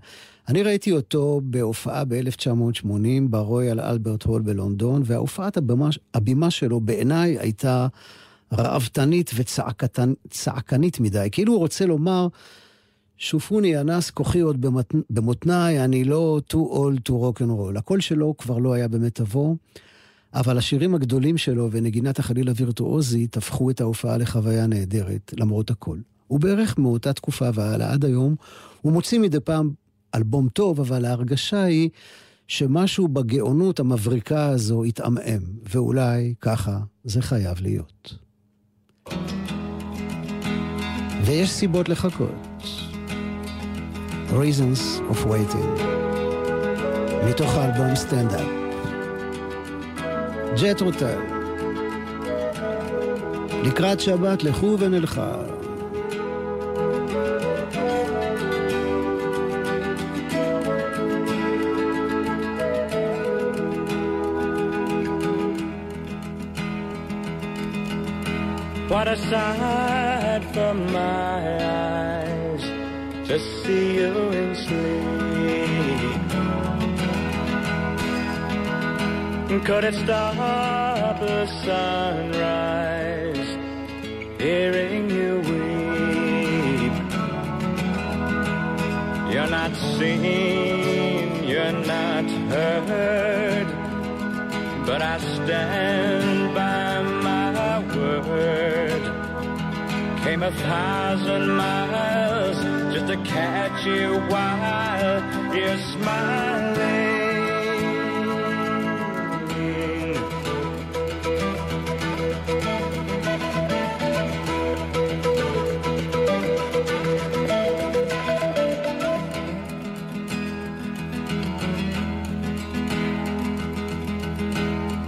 אני 0.47 0.63
ראיתי 0.63 0.91
אותו 0.91 1.41
בהופעה 1.43 2.03
ב-1980 2.05 2.87
ברויאל 3.29 3.79
אלברט 3.79 4.23
הול 4.23 4.41
בלונדון, 4.41 5.01
וההופעת 5.05 5.57
הבימה, 5.57 5.89
הבימה 6.13 6.51
שלו 6.51 6.79
בעיניי 6.79 7.39
הייתה 7.39 7.87
ראוותנית 8.51 9.31
וצעקנית 9.35 10.99
מדי. 10.99 11.27
כאילו 11.31 11.53
הוא 11.53 11.59
רוצה 11.59 11.85
לומר, 11.85 12.27
שופוני 13.17 13.81
אנס 13.81 14.09
כוחי 14.09 14.39
עוד 14.39 14.61
במות... 14.61 14.93
במותניי, 15.09 15.83
אני 15.83 16.03
לא 16.03 16.41
too 16.53 16.55
old 16.55 17.09
to 17.09 17.11
rock 17.11 17.41
and 17.41 17.49
roll. 17.49 17.77
הקול 17.77 17.99
שלו 17.99 18.37
כבר 18.37 18.57
לא 18.57 18.73
היה 18.73 18.87
במיטבו, 18.87 19.55
אבל 20.33 20.57
השירים 20.57 20.95
הגדולים 20.95 21.37
שלו 21.37 21.69
ונגינת 21.71 22.19
החליל 22.19 22.49
הווירטואוזית 22.49 23.37
הפכו 23.37 23.69
את 23.69 23.81
ההופעה 23.81 24.17
לחוויה 24.17 24.67
נהדרת, 24.67 25.33
למרות 25.37 25.69
הכל. 25.69 25.97
הוא 26.27 26.39
בערך 26.39 26.77
מאותה 26.77 27.13
תקופה 27.13 27.49
והלאה 27.53 27.93
עד 27.93 28.05
היום, 28.05 28.35
הוא 28.81 28.93
מוציא 28.93 29.19
מדי 29.19 29.39
פעם 29.39 29.71
אלבום 30.15 30.49
טוב, 30.49 30.79
אבל 30.79 31.05
ההרגשה 31.05 31.63
היא 31.63 31.89
שמשהו 32.47 33.07
בגאונות 33.07 33.79
המבריקה 33.79 34.49
הזו 34.49 34.83
התעמעם, 34.83 35.41
ואולי 35.69 36.33
ככה 36.41 36.79
זה 37.03 37.21
חייב 37.21 37.57
להיות. 37.61 38.17
ויש 41.25 41.49
סיבות 41.51 41.89
לחכות. 41.89 42.35
Reasons 44.29 45.11
of 45.11 45.25
Waiting, 45.25 45.81
מתוך 47.29 47.53
האלבום 47.55 47.95
סטנדאפ. 47.95 48.47
ג'ט 50.61 50.81
רוטל, 50.81 51.19
לקראת 53.63 53.99
שבת 53.99 54.43
לכו 54.43 54.77
ונלכה. 54.79 55.54
What 69.05 69.19
a 69.19 69.21
sight 69.29 70.43
for 70.51 70.73
my 70.73 71.37
eyes 71.63 72.63
to 73.27 73.37
see 73.37 73.97
you 73.97 74.13
in 74.31 74.55
sleep. 74.55 76.21
Could 79.63 79.83
it 79.83 79.93
stop 79.93 81.19
the 81.19 81.45
sunrise, 81.65 83.49
hearing 84.41 85.11
you 85.11 85.39
weep? 85.51 86.95
You're 89.31 89.51
not 89.59 89.75
seen, 89.99 91.43
you're 91.43 91.77
not 91.85 92.25
heard, 92.49 93.67
but 94.87 95.03
I 95.03 95.19
stand 95.19 96.04
Came 100.35 100.43
a 100.43 100.51
thousand 100.51 101.47
miles 101.47 102.57
just 102.93 103.07
to 103.07 103.15
catch 103.23 103.85
you 103.85 104.19
while 104.27 105.55
you're 105.55 105.77
smiling. 105.77 106.75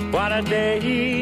What 0.09 0.32
a 0.32 0.41
day 0.43 1.16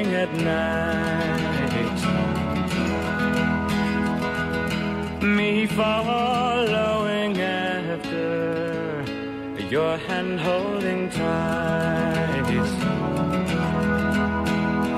walking 0.00 0.14
at 0.14 0.32
night. 0.34 2.00
Me 5.22 5.66
following 5.66 7.40
after 7.40 9.04
your 9.70 9.96
hand 9.98 10.40
holding 10.40 11.10
tight. 11.10 12.46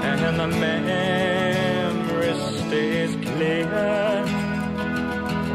And 0.04 0.40
the 0.40 0.46
memory 0.46 2.34
stays 2.58 3.16
clear 3.26 4.24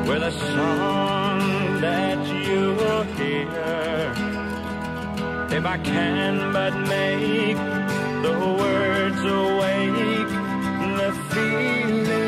with 0.07 0.23
a 0.23 0.31
song 0.31 1.39
that 1.81 2.19
you 2.27 2.75
hear. 3.17 4.13
If 5.57 5.65
I 5.65 5.77
can 5.77 6.53
but 6.53 6.73
make 6.87 7.76
the 8.27 8.39
words 8.61 9.21
awake, 9.23 10.31
the 10.97 11.11
feeling. 11.31 12.26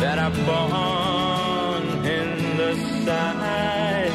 That 0.00 0.18
are 0.18 0.36
born 0.48 1.84
in 2.04 2.56
the 2.60 2.72
sight 3.04 4.12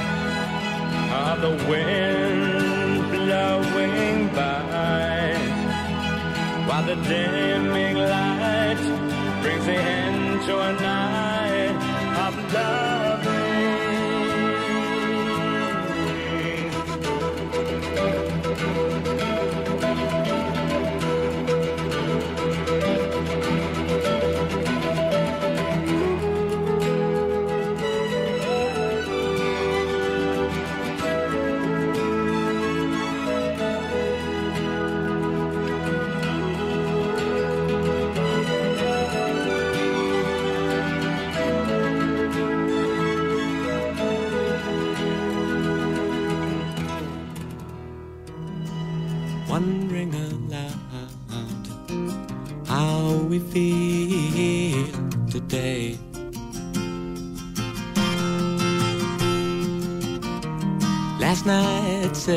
of 1.25 1.41
the 1.41 1.53
wind 1.69 3.09
blowing 3.11 4.27
by 4.35 4.61
while 6.67 6.85
the 6.85 6.95
dimming 7.09 7.97
light 7.97 8.81
brings 9.41 9.65
the 9.65 9.73
end 9.73 10.43
to 10.43 10.53
a 10.59 10.90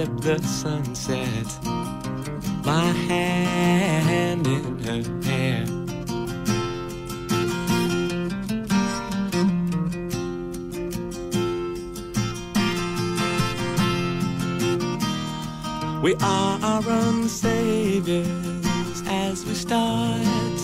the 0.07 0.39
sunset, 0.43 1.47
my 2.65 2.87
hand 3.09 4.47
in 4.47 4.79
her 4.81 5.03
hair. 5.25 5.65
We 16.03 16.15
are 16.17 16.59
our 16.63 16.83
own 16.87 17.29
saviors 17.29 19.03
as 19.07 19.47
we 19.47 19.55
start, 19.55 20.59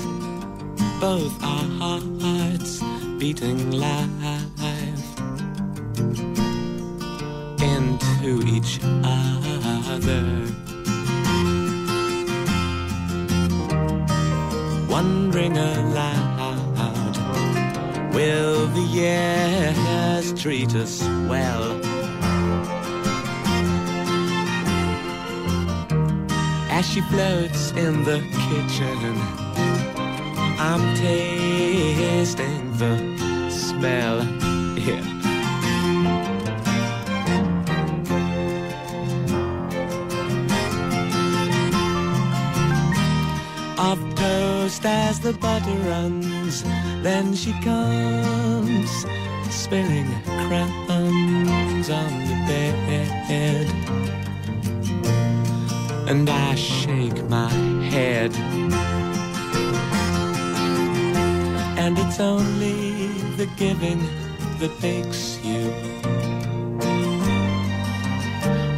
both 1.01 1.43
our 1.43 2.01
hearts 2.21 2.83
beating 3.19 3.71
live 3.71 4.20
floats 27.11 27.73
in 27.73 28.05
the 28.05 28.21
kitchen, 28.47 29.15
I'm 30.59 30.95
tasting 30.95 32.73
the 32.79 32.95
smell. 33.51 34.23
Yeah. 34.79 35.05
Of 43.79 43.99
toast 44.15 44.85
as 44.85 45.19
the 45.21 45.33
butter 45.33 45.79
runs, 45.91 46.63
then 47.03 47.35
she 47.35 47.53
comes, 47.61 48.91
sparing 49.51 50.11
And 61.91 61.99
it's 61.99 62.21
only 62.21 62.79
the 63.41 63.49
giving 63.63 64.01
that 64.61 64.75
makes 64.87 65.23
you 65.47 65.63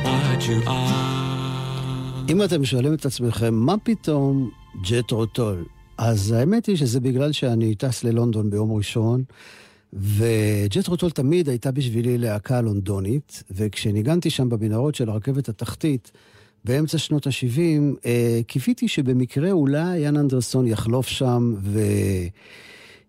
what 0.04 0.40
you 0.48 0.68
are. 0.68 2.28
אם 2.28 2.42
אתם 2.44 2.64
שואלים 2.64 2.94
את 2.94 3.06
עצמכם, 3.06 3.54
מה 3.54 3.74
פתאום 3.82 4.50
ג'טרו 4.90 5.26
טול? 5.26 5.64
אז 5.98 6.32
האמת 6.32 6.66
היא 6.66 6.76
שזה 6.76 7.00
בגלל 7.00 7.32
שאני 7.32 7.74
טס 7.74 8.04
ללונדון 8.04 8.50
ביום 8.50 8.72
ראשון, 8.72 9.24
וג'טרו 9.92 10.96
טול 10.96 11.10
תמיד 11.10 11.48
הייתה 11.48 11.70
בשבילי 11.70 12.18
להקה 12.18 12.60
לונדונית, 12.60 13.42
וכשניגנתי 13.50 14.30
שם 14.30 14.48
במנהרות 14.48 14.94
של 14.94 15.08
הרכבת 15.08 15.48
התחתית, 15.48 16.12
באמצע 16.64 16.98
שנות 16.98 17.26
ה-70, 17.26 17.60
אה, 18.06 18.40
קיוויתי 18.46 18.88
שבמקרה 18.88 19.50
אולי 19.50 19.98
יאן 19.98 20.16
אנדרסון 20.16 20.66
יחלוף 20.66 21.08
שם 21.08 21.54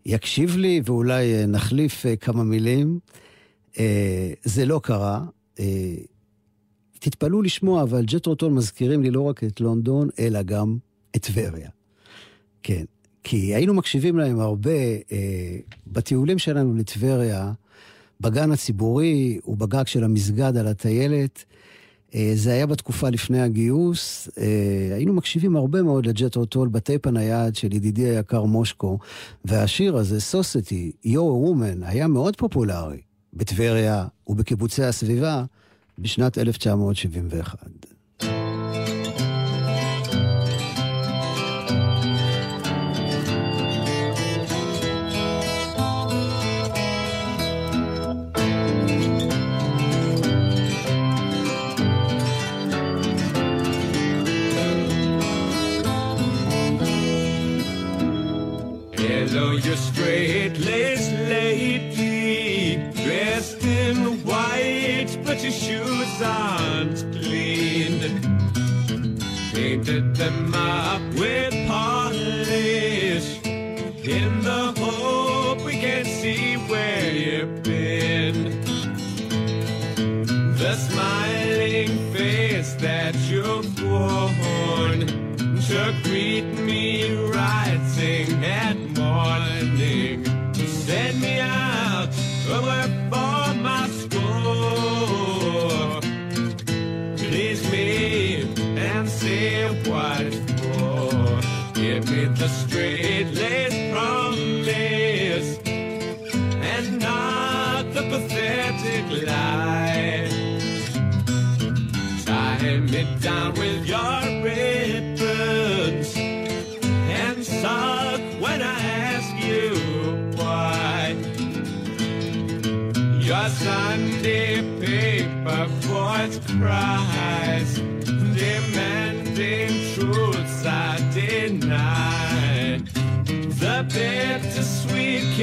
ויקשיב 0.05 0.57
לי, 0.57 0.81
ואולי 0.85 1.33
אה, 1.33 1.45
נחליף 1.45 2.05
אה, 2.05 2.15
כמה 2.15 2.43
מילים. 2.43 2.99
אה, 3.79 4.33
זה 4.43 4.65
לא 4.65 4.79
קרה. 4.83 5.25
תתפלאו 6.99 7.41
לשמוע, 7.41 7.83
אבל 7.83 8.05
ג'טרו 8.05 8.34
טול 8.34 8.51
מזכירים 8.51 9.03
לי 9.03 9.11
לא 9.11 9.21
רק 9.21 9.43
את 9.43 9.61
לונדון, 9.61 10.09
אלא 10.19 10.41
גם 10.41 10.77
את 11.15 11.21
טבריה. 11.21 11.69
כן, 12.63 12.83
כי 13.23 13.55
היינו 13.55 13.73
מקשיבים 13.73 14.17
להם 14.17 14.39
הרבה 14.39 14.71
אה, 15.11 15.57
בטיולים 15.87 16.39
שלנו 16.39 16.75
לטבריה, 16.75 17.51
בגן 18.21 18.51
הציבורי 18.51 19.39
ובגג 19.47 19.87
של 19.87 20.03
המסגד 20.03 20.57
על 20.57 20.67
הטיילת. 20.67 21.45
אה, 22.15 22.31
זה 22.35 22.53
היה 22.53 22.65
בתקופה 22.65 23.09
לפני 23.09 23.41
הגיוס, 23.41 24.29
אה, 24.37 24.95
היינו 24.95 25.13
מקשיבים 25.13 25.55
הרבה 25.55 25.81
מאוד 25.81 26.05
לג'טרו 26.05 26.45
טול 26.45 26.67
בטייפ 26.67 27.07
הנייד 27.07 27.55
של 27.55 27.73
ידידי 27.73 28.09
היקר 28.09 28.43
מושקו, 28.43 28.99
והשיר 29.45 29.97
הזה, 29.97 30.21
סוסטי, 30.21 30.91
a 31.05 31.09
Woman, 31.09 31.85
היה 31.85 32.07
מאוד 32.07 32.35
פופולרי 32.35 33.01
בטבריה 33.33 34.07
ובקיבוצי 34.27 34.83
הסביבה 34.83 35.43
בשנת 35.99 36.37
1971. 36.37 37.92
Hello, 59.35 59.49
you 59.53 59.75
straight-laced 59.75 61.11
lady, 61.27 62.75
dressed 63.03 63.63
in 63.63 64.23
white, 64.23 65.17
but 65.25 65.41
your 65.41 65.51
shoes 65.51 66.21
aren't 66.21 66.99
clean. 67.17 67.99
Painted 69.51 70.15
them 70.15 70.53
up 70.53 71.01
with 71.15 71.51
polish, 71.67 73.43
in 73.43 74.43
the 74.43 74.71
hope 74.77 75.65
we 75.65 75.77
can 75.79 76.05
see 76.05 76.53
where 76.69 77.11
you've 77.11 77.63
been. 77.63 78.61
The 80.61 80.75
smiling 80.75 82.13
face 82.13 82.75
that 82.75 83.15
you've 83.31 83.81
worn 83.81 85.07
to 85.07 85.95
greet 86.03 86.45
me 86.67 86.72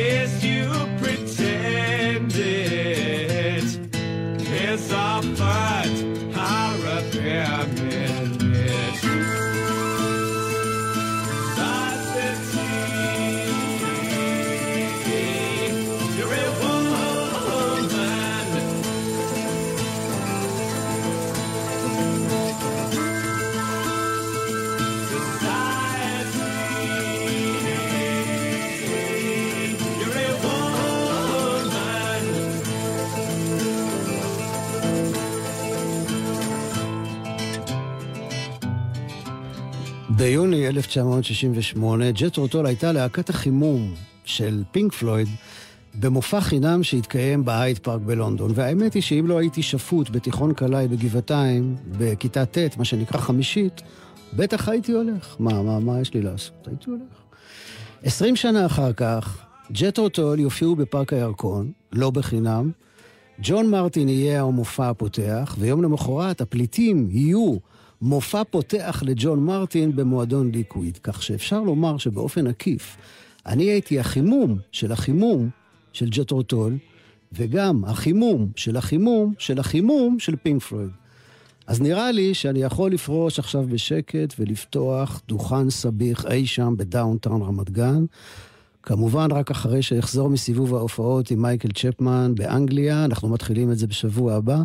kiss 0.00 0.39
ביוני 40.20 40.68
1968, 40.68 42.10
ג'טרו 42.10 42.36
טול 42.36 42.66
הייתה 42.66 42.92
להקת 42.92 43.30
החימום 43.30 43.94
של 44.24 44.62
פינק 44.72 44.92
פלויד 44.92 45.28
במופע 45.94 46.40
חינם 46.40 46.82
שהתקיים 46.82 47.44
בהייד 47.44 47.78
פארק 47.78 48.00
בלונדון. 48.00 48.50
והאמת 48.54 48.94
היא 48.94 49.02
שאם 49.02 49.26
לא 49.26 49.38
הייתי 49.38 49.62
שפוט 49.62 50.10
בתיכון 50.10 50.54
קלעי 50.54 50.88
בגבעתיים, 50.88 51.76
בכיתה 51.98 52.46
ט', 52.46 52.76
מה 52.78 52.84
שנקרא 52.84 53.20
חמישית, 53.20 53.82
בטח 54.36 54.68
הייתי 54.68 54.92
הולך. 54.92 55.36
מה, 55.38 55.62
מה, 55.62 55.78
מה 55.78 56.00
יש 56.00 56.14
לי 56.14 56.22
לעשות? 56.22 56.66
הייתי 56.66 56.90
הולך. 56.90 57.22
עשרים 58.02 58.36
שנה 58.36 58.66
אחר 58.66 58.92
כך, 58.92 59.38
ג'טרו 59.72 59.98
טול 59.98 60.40
יופיעו 60.40 60.76
בפארק 60.76 61.12
הירקון, 61.12 61.72
לא 61.92 62.10
בחינם. 62.10 62.70
ג'ון 63.42 63.70
מרטין 63.70 64.08
יהיה 64.08 64.42
המופע 64.42 64.88
הפותח, 64.88 65.56
ויום 65.58 65.82
למחרת 65.82 66.40
הפליטים 66.40 67.08
יהיו 67.10 67.56
מופע 68.02 68.42
פותח 68.50 69.02
לג'ון 69.06 69.44
מרטין 69.44 69.96
במועדון 69.96 70.50
ליקוויד. 70.50 70.98
כך 71.02 71.22
שאפשר 71.22 71.60
לומר 71.60 71.98
שבאופן 71.98 72.46
עקיף, 72.46 72.96
אני 73.46 73.64
הייתי 73.64 74.00
החימום 74.00 74.58
של 74.72 74.92
החימום 74.92 75.48
של 75.92 76.08
ג'טרו 76.10 76.30
טול, 76.30 76.78
וגם 77.32 77.84
החימום 77.84 78.48
של 78.56 78.76
החימום 78.76 79.34
של 79.38 79.58
החימום 79.58 80.18
של 80.18 80.36
פינק 80.36 80.62
פלויד. 80.62 80.90
אז 81.66 81.80
נראה 81.80 82.12
לי 82.12 82.34
שאני 82.34 82.62
יכול 82.62 82.92
לפרוש 82.92 83.38
עכשיו 83.38 83.66
בשקט 83.68 84.34
ולפתוח 84.38 85.22
דוכן 85.28 85.70
סביח 85.70 86.26
אי 86.26 86.46
שם 86.46 86.74
ב 86.76 86.84
downtown 86.84 87.42
רמת 87.42 87.70
גן. 87.70 88.04
כמובן, 88.82 89.30
רק 89.30 89.50
אחרי 89.50 89.82
שאחזור 89.82 90.30
מסיבוב 90.30 90.74
ההופעות 90.74 91.30
עם 91.30 91.42
מייקל 91.42 91.68
צ'פמן 91.68 92.34
באנגליה, 92.34 93.04
אנחנו 93.04 93.28
מתחילים 93.28 93.72
את 93.72 93.78
זה 93.78 93.86
בשבוע 93.86 94.34
הבא. 94.34 94.62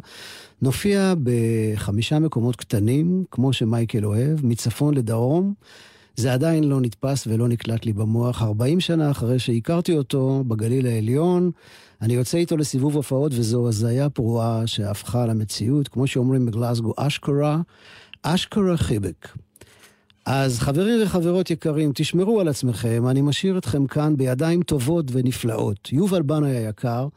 נופיע 0.62 1.14
בחמישה 1.24 2.20
מקומות 2.20 2.56
קטנים, 2.56 3.24
כמו 3.32 3.54
שמייקל 3.54 4.06
אוהב, 4.06 4.46
מצפון 4.46 4.94
לדרום. 4.94 5.54
זה 6.16 6.34
עדיין 6.34 6.64
לא 6.64 6.82
נתפס 6.82 7.28
ולא 7.28 7.48
נקלט 7.48 7.86
לי 7.86 7.94
במוח. 7.94 8.42
40 8.42 8.80
שנה 8.80 9.12
אחרי 9.12 9.40
שהכרתי 9.40 9.98
אותו 9.98 10.44
בגליל 10.48 10.88
העליון, 10.88 11.52
אני 12.02 12.14
יוצא 12.14 12.38
איתו 12.38 12.58
לסיבוב 12.58 12.96
הופעות, 12.96 13.32
וזו 13.36 13.68
הזיה 13.68 14.10
פרועה 14.10 14.68
שהפכה 14.68 15.26
למציאות, 15.26 15.88
כמו 15.88 16.08
שאומרים 16.08 16.46
בגלסגו, 16.46 16.94
אשכרה, 16.98 17.62
אשכרה 18.24 18.78
חיבק. 18.78 19.28
אז 20.26 20.60
חברים 20.60 21.04
וחברות 21.04 21.52
יקרים, 21.52 21.92
תשמרו 21.96 22.42
על 22.42 22.48
עצמכם, 22.48 23.08
אני 23.08 23.22
משאיר 23.22 23.58
אתכם 23.58 23.88
כאן 23.88 24.18
בידיים 24.18 24.64
טובות 24.64 25.06
ונפלאות. 25.12 25.90
יובל 25.92 26.22
בנאי 26.22 26.50
היקר, 26.50 27.08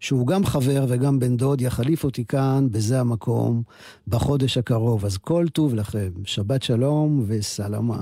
שהוא 0.00 0.26
גם 0.26 0.46
חבר 0.46 0.84
וגם 0.88 1.18
בן 1.18 1.36
דוד, 1.36 1.60
יחליף 1.60 2.04
אותי 2.04 2.24
כאן, 2.24 2.68
בזה 2.70 3.00
המקום, 3.00 3.62
בחודש 4.08 4.58
הקרוב. 4.58 5.04
אז 5.04 5.16
כל 5.16 5.46
טוב 5.52 5.74
לכם, 5.74 6.10
שבת 6.24 6.62
שלום 6.62 7.24
וסלמה. 7.26 7.96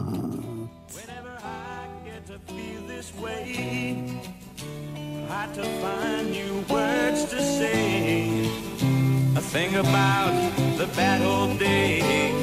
Think 9.59 9.75
about 9.75 10.35
the 10.79 10.87
bad 10.97 11.21
old 11.21 11.59
days 11.59 12.42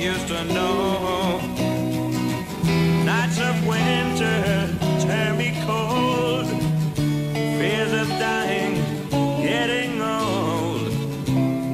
used 0.00 0.28
to 0.28 0.44
know. 0.44 1.40
Nights 3.04 3.40
of 3.40 3.66
winter 3.66 4.68
turn 5.00 5.36
me 5.36 5.52
cold. 5.66 6.46
Fears 7.58 7.92
of 7.92 8.08
dying, 8.20 8.74
getting 9.42 10.00
old. 10.00 10.88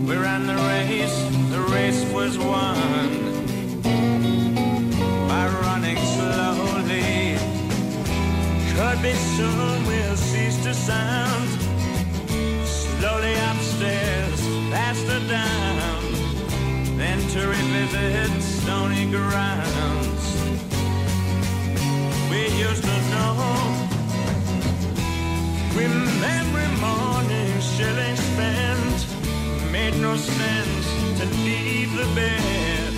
We 0.08 0.16
ran 0.16 0.46
the 0.46 0.56
race, 0.56 1.18
the 1.50 1.60
race 1.70 2.02
was 2.12 2.38
won 2.38 3.10
by 5.28 5.46
running 5.62 5.98
slowly. 6.16 7.36
Could 8.74 9.02
be 9.02 9.12
soon 9.36 9.86
we'll 9.86 10.16
cease 10.16 10.62
to 10.64 10.72
sound. 10.72 11.48
Slowly 12.64 13.34
upstairs, 13.34 14.40
faster 14.70 15.20
down. 15.28 15.63
To 17.34 17.40
revisit 17.48 18.42
stony 18.42 19.10
grounds. 19.10 20.24
We 22.30 22.46
used 22.66 22.84
to 22.84 22.98
know. 23.10 23.34
Remember 25.74 26.64
mornings, 26.78 27.64
shillings 27.74 28.20
spent. 28.20 29.06
Made 29.72 29.96
no 29.96 30.14
sense 30.14 30.86
to 31.18 31.26
leave 31.42 31.92
the 31.96 32.06
bed. 32.14 32.92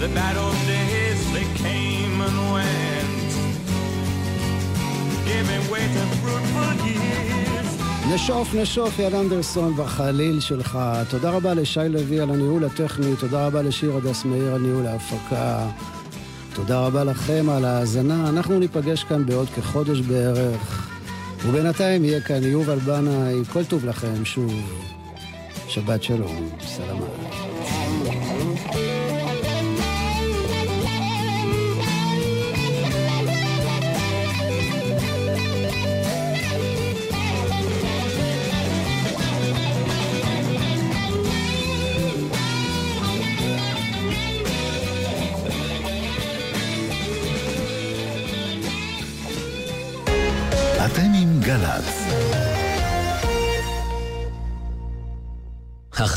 The 0.00 0.08
bad 0.08 0.36
old 0.36 0.58
days, 0.66 1.32
they 1.32 1.46
came 1.62 2.20
and 2.20 2.52
went. 2.52 3.30
Giving 5.26 5.70
way 5.70 5.86
to 5.86 6.06
fruitful 6.22 6.74
years. 6.88 7.77
נשוף, 8.06 8.54
נשוף, 8.54 8.98
יד 8.98 9.14
אנדרסון 9.14 9.76
בחליל 9.76 10.40
שלך. 10.40 10.78
תודה 11.10 11.30
רבה 11.30 11.54
לשי 11.54 11.88
לוי 11.88 12.20
על 12.20 12.30
הניהול 12.30 12.64
הטכני, 12.64 13.16
תודה 13.16 13.46
רבה 13.46 13.62
לשיר 13.62 13.96
הדס 13.96 14.24
מאיר 14.24 14.54
על 14.54 14.60
ניהול 14.60 14.86
ההפקה. 14.86 15.66
תודה 16.54 16.80
רבה 16.80 17.04
לכם 17.04 17.46
על 17.50 17.64
ההאזנה. 17.64 18.28
אנחנו 18.28 18.58
ניפגש 18.58 19.04
כאן 19.04 19.26
בעוד 19.26 19.48
כחודש 19.48 20.00
בערך. 20.00 20.88
ובינתיים 21.46 22.04
יהיה 22.04 22.20
כאן 22.20 22.42
יובל 22.42 22.78
בנאי, 22.78 23.34
כל 23.52 23.64
טוב 23.64 23.84
לכם 23.84 24.24
שוב. 24.24 24.52
שבת 25.68 26.02
שלום, 26.02 26.48
סלמה. 26.60 27.47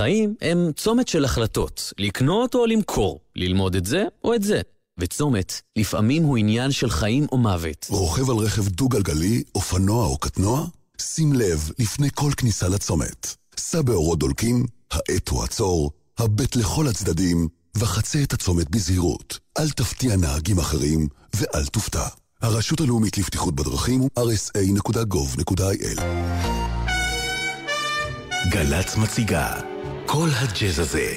החיים 0.02 0.36
הם 0.42 0.72
צומת 0.76 1.08
של 1.08 1.26
החלטות, 1.26 1.94
לקנות 1.98 2.56
או 2.56 2.66
למכור, 2.66 3.20
ללמוד 3.36 3.76
את 3.76 3.86
זה 3.86 4.04
או 4.24 4.36
את 4.36 4.44
זה. 4.44 4.62
וצומת, 5.00 5.62
לפעמים 5.76 6.24
הוא 6.24 6.38
עניין 6.38 6.72
של 6.72 6.90
חיים 6.90 7.28
או 7.32 7.38
מוות. 7.38 7.88
רוכב 7.90 8.30
על 8.30 8.36
רכב 8.36 8.68
דו-גלגלי, 8.68 9.44
אופנוע 9.56 10.06
או 10.06 10.18
קטנוע? 10.18 10.66
שים 11.02 11.34
לב 11.34 11.72
לפני 11.80 12.10
כל 12.14 12.32
כניסה 12.38 12.68
לצומת. 12.70 13.36
סע 13.58 13.82
באורות 13.82 14.20
דולקים, 14.20 14.66
האט 14.92 15.30
הוא 15.30 15.44
עצור, 15.44 15.92
הבט 16.18 16.56
לכל 16.56 16.88
הצדדים, 16.88 17.48
וחצה 17.78 18.24
את 18.24 18.34
הצומת 18.34 18.70
בזהירות. 18.70 19.40
אל 19.60 19.70
תפתיע 19.70 20.16
נהגים 20.16 20.60
אחרים, 20.60 21.08
ואל 21.36 21.66
תופתע. 21.66 22.08
הרשות 22.42 22.82
הלאומית 22.82 23.18
לבטיחות 23.18 23.56
בדרכים 23.56 24.00
הוא 24.00 24.10
rsa.gov.il 24.18 26.02
גל"צ 28.50 28.96
מציגה 28.98 29.81
כל 30.12 30.30
הג'אז 30.40 30.80
הזה. 30.80 31.14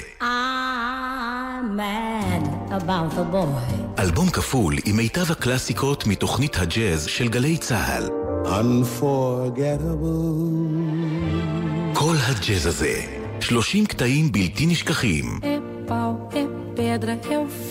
אלבום 3.98 4.30
כפול 4.30 4.74
עם 4.84 4.96
מיטב 4.96 5.30
הקלאסיקות 5.30 6.06
מתוכנית 6.06 6.56
הג'אז 6.58 7.04
של 7.04 7.28
גלי 7.28 7.56
צה"ל. 7.56 8.08
כל 11.94 12.16
הג'אז 12.26 12.66
הזה, 12.66 13.00
30 13.40 13.86
קטעים 13.86 14.32
בלתי 14.32 14.66
נשכחים. 14.66 15.40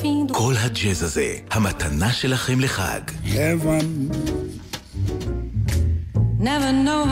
Fim 0.02 0.32
do. 0.32 0.34
כל 0.34 0.54
הג'אז 0.58 1.04
הזה, 1.04 1.36
המתנה 1.52 2.14
שלכם 2.14 2.60
לחג. 2.60 3.02
How 3.26 4.43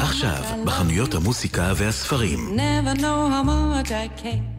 עכשיו, 0.01 0.43
בחנויות 0.65 1.13
המוסיקה 1.13 1.73
והספרים. 1.75 2.57
Never 2.57 2.99
know 2.99 3.29
how 3.31 3.43
much 3.45 3.89
I 3.89 4.21
care. 4.23 4.50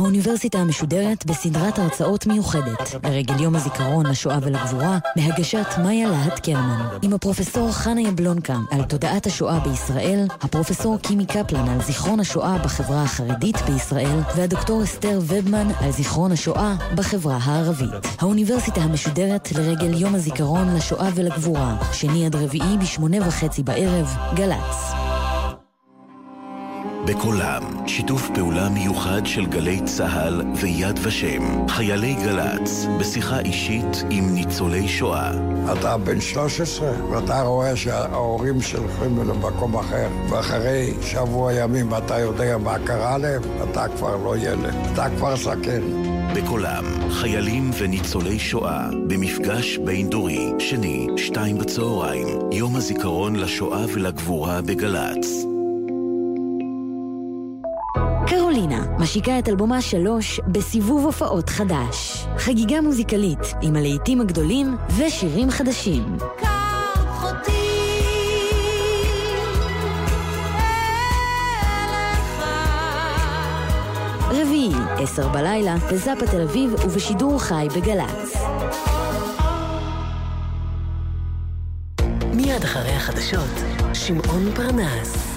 האוניברסיטה 0.00 0.58
המשודרת 0.58 1.26
בסדרת 1.26 1.78
הרצאות 1.78 2.26
מיוחדת 2.26 3.04
לרגל 3.04 3.40
יום 3.40 3.56
הזיכרון 3.56 4.06
לשואה 4.06 4.38
ולגבורה 4.42 4.98
בהגשת 5.16 5.66
מאיה 5.82 6.08
להט 6.10 6.38
קרמן 6.38 6.88
עם 7.02 7.12
הפרופסור 7.12 7.72
חנה 7.72 8.00
יבלונקה 8.00 8.56
על 8.70 8.82
תודעת 8.84 9.26
השואה 9.26 9.60
בישראל, 9.60 10.26
הפרופסור 10.40 10.98
קימי 10.98 11.26
קפלן 11.26 11.68
על 11.68 11.82
זיכרון 11.82 12.20
השואה 12.20 12.58
בחברה 12.58 13.02
החרדית 13.02 13.56
בישראל 13.56 14.20
והדוקטור 14.36 14.82
אסתר 14.82 15.18
ובמן 15.22 15.68
על 15.80 15.90
זיכרון 15.90 16.32
השואה 16.32 16.74
בחברה 16.94 17.38
הערבית. 17.42 18.06
האוניברסיטה 18.18 18.80
המשודרת 18.80 19.52
לרגל 19.52 20.00
יום 20.00 20.14
הזיכרון 20.14 20.76
לשואה 20.76 21.08
ולגבורה, 21.14 21.76
שני 21.92 22.26
עד 22.26 22.36
רביעי 22.36 22.78
בשמונה 22.80 23.28
וחצי 23.28 23.62
בערב, 23.62 24.16
גל"צ. 24.34 25.09
בקולם, 27.06 27.62
שיתוף 27.86 28.30
פעולה 28.34 28.68
מיוחד 28.68 29.26
של 29.26 29.46
גלי 29.46 29.80
צה"ל 29.84 30.42
ויד 30.54 30.98
ושם. 31.02 31.68
חיילי 31.68 32.14
גל"צ, 32.14 32.86
בשיחה 33.00 33.40
אישית 33.40 34.04
עם 34.10 34.34
ניצולי 34.34 34.88
שואה. 34.88 35.30
אתה 35.72 35.96
בן 35.96 36.20
13, 36.20 36.90
ואתה 37.10 37.42
רואה 37.42 37.76
שההורים 37.76 38.60
שלכם 38.60 39.28
למקום 39.28 39.76
אחר, 39.76 40.08
ואחרי 40.28 40.94
שבוע 41.02 41.52
ימים 41.52 41.94
אתה 41.94 42.18
יודע 42.18 42.58
מה 42.58 42.78
קרה 42.78 43.18
להם, 43.18 43.42
אתה 43.70 43.88
כבר 43.88 44.16
לא 44.16 44.36
ילד, 44.36 44.74
אתה 44.92 45.06
כבר 45.16 45.36
זקן. 45.36 45.82
בקולם, 46.34 46.84
חיילים 47.10 47.70
וניצולי 47.78 48.38
שואה, 48.38 48.88
במפגש 49.06 49.78
בין-דורי, 49.78 50.52
שני, 50.58 51.06
שתיים 51.16 51.58
בצהריים, 51.58 52.28
יום 52.52 52.76
הזיכרון 52.76 53.36
לשואה 53.36 53.84
ולגבורה 53.94 54.62
בגל"צ. 54.62 55.49
קרולינה 58.60 58.84
משיקה 58.98 59.38
את 59.38 59.48
אלבומה 59.48 59.82
שלוש 59.82 60.40
בסיבוב 60.46 61.04
הופעות 61.04 61.48
חדש. 61.48 62.26
חגיגה 62.36 62.80
מוזיקלית 62.80 63.38
עם 63.62 63.76
הלהיטים 63.76 64.20
הגדולים 64.20 64.76
ושירים 64.98 65.50
חדשים. 65.50 66.16
רביעי, 74.30 74.72
עשר 74.98 75.28
בלילה, 75.28 75.76
בזאפה 75.92 76.26
תל 76.26 76.40
אביב 76.40 76.74
ובשידור 76.74 77.38
חי 77.38 77.68
בגל"צ. 77.76 78.36
מיד 82.34 82.64
אחרי 82.64 82.92
החדשות, 82.92 83.64
שמעון 83.94 84.52
פרנס. 84.54 85.30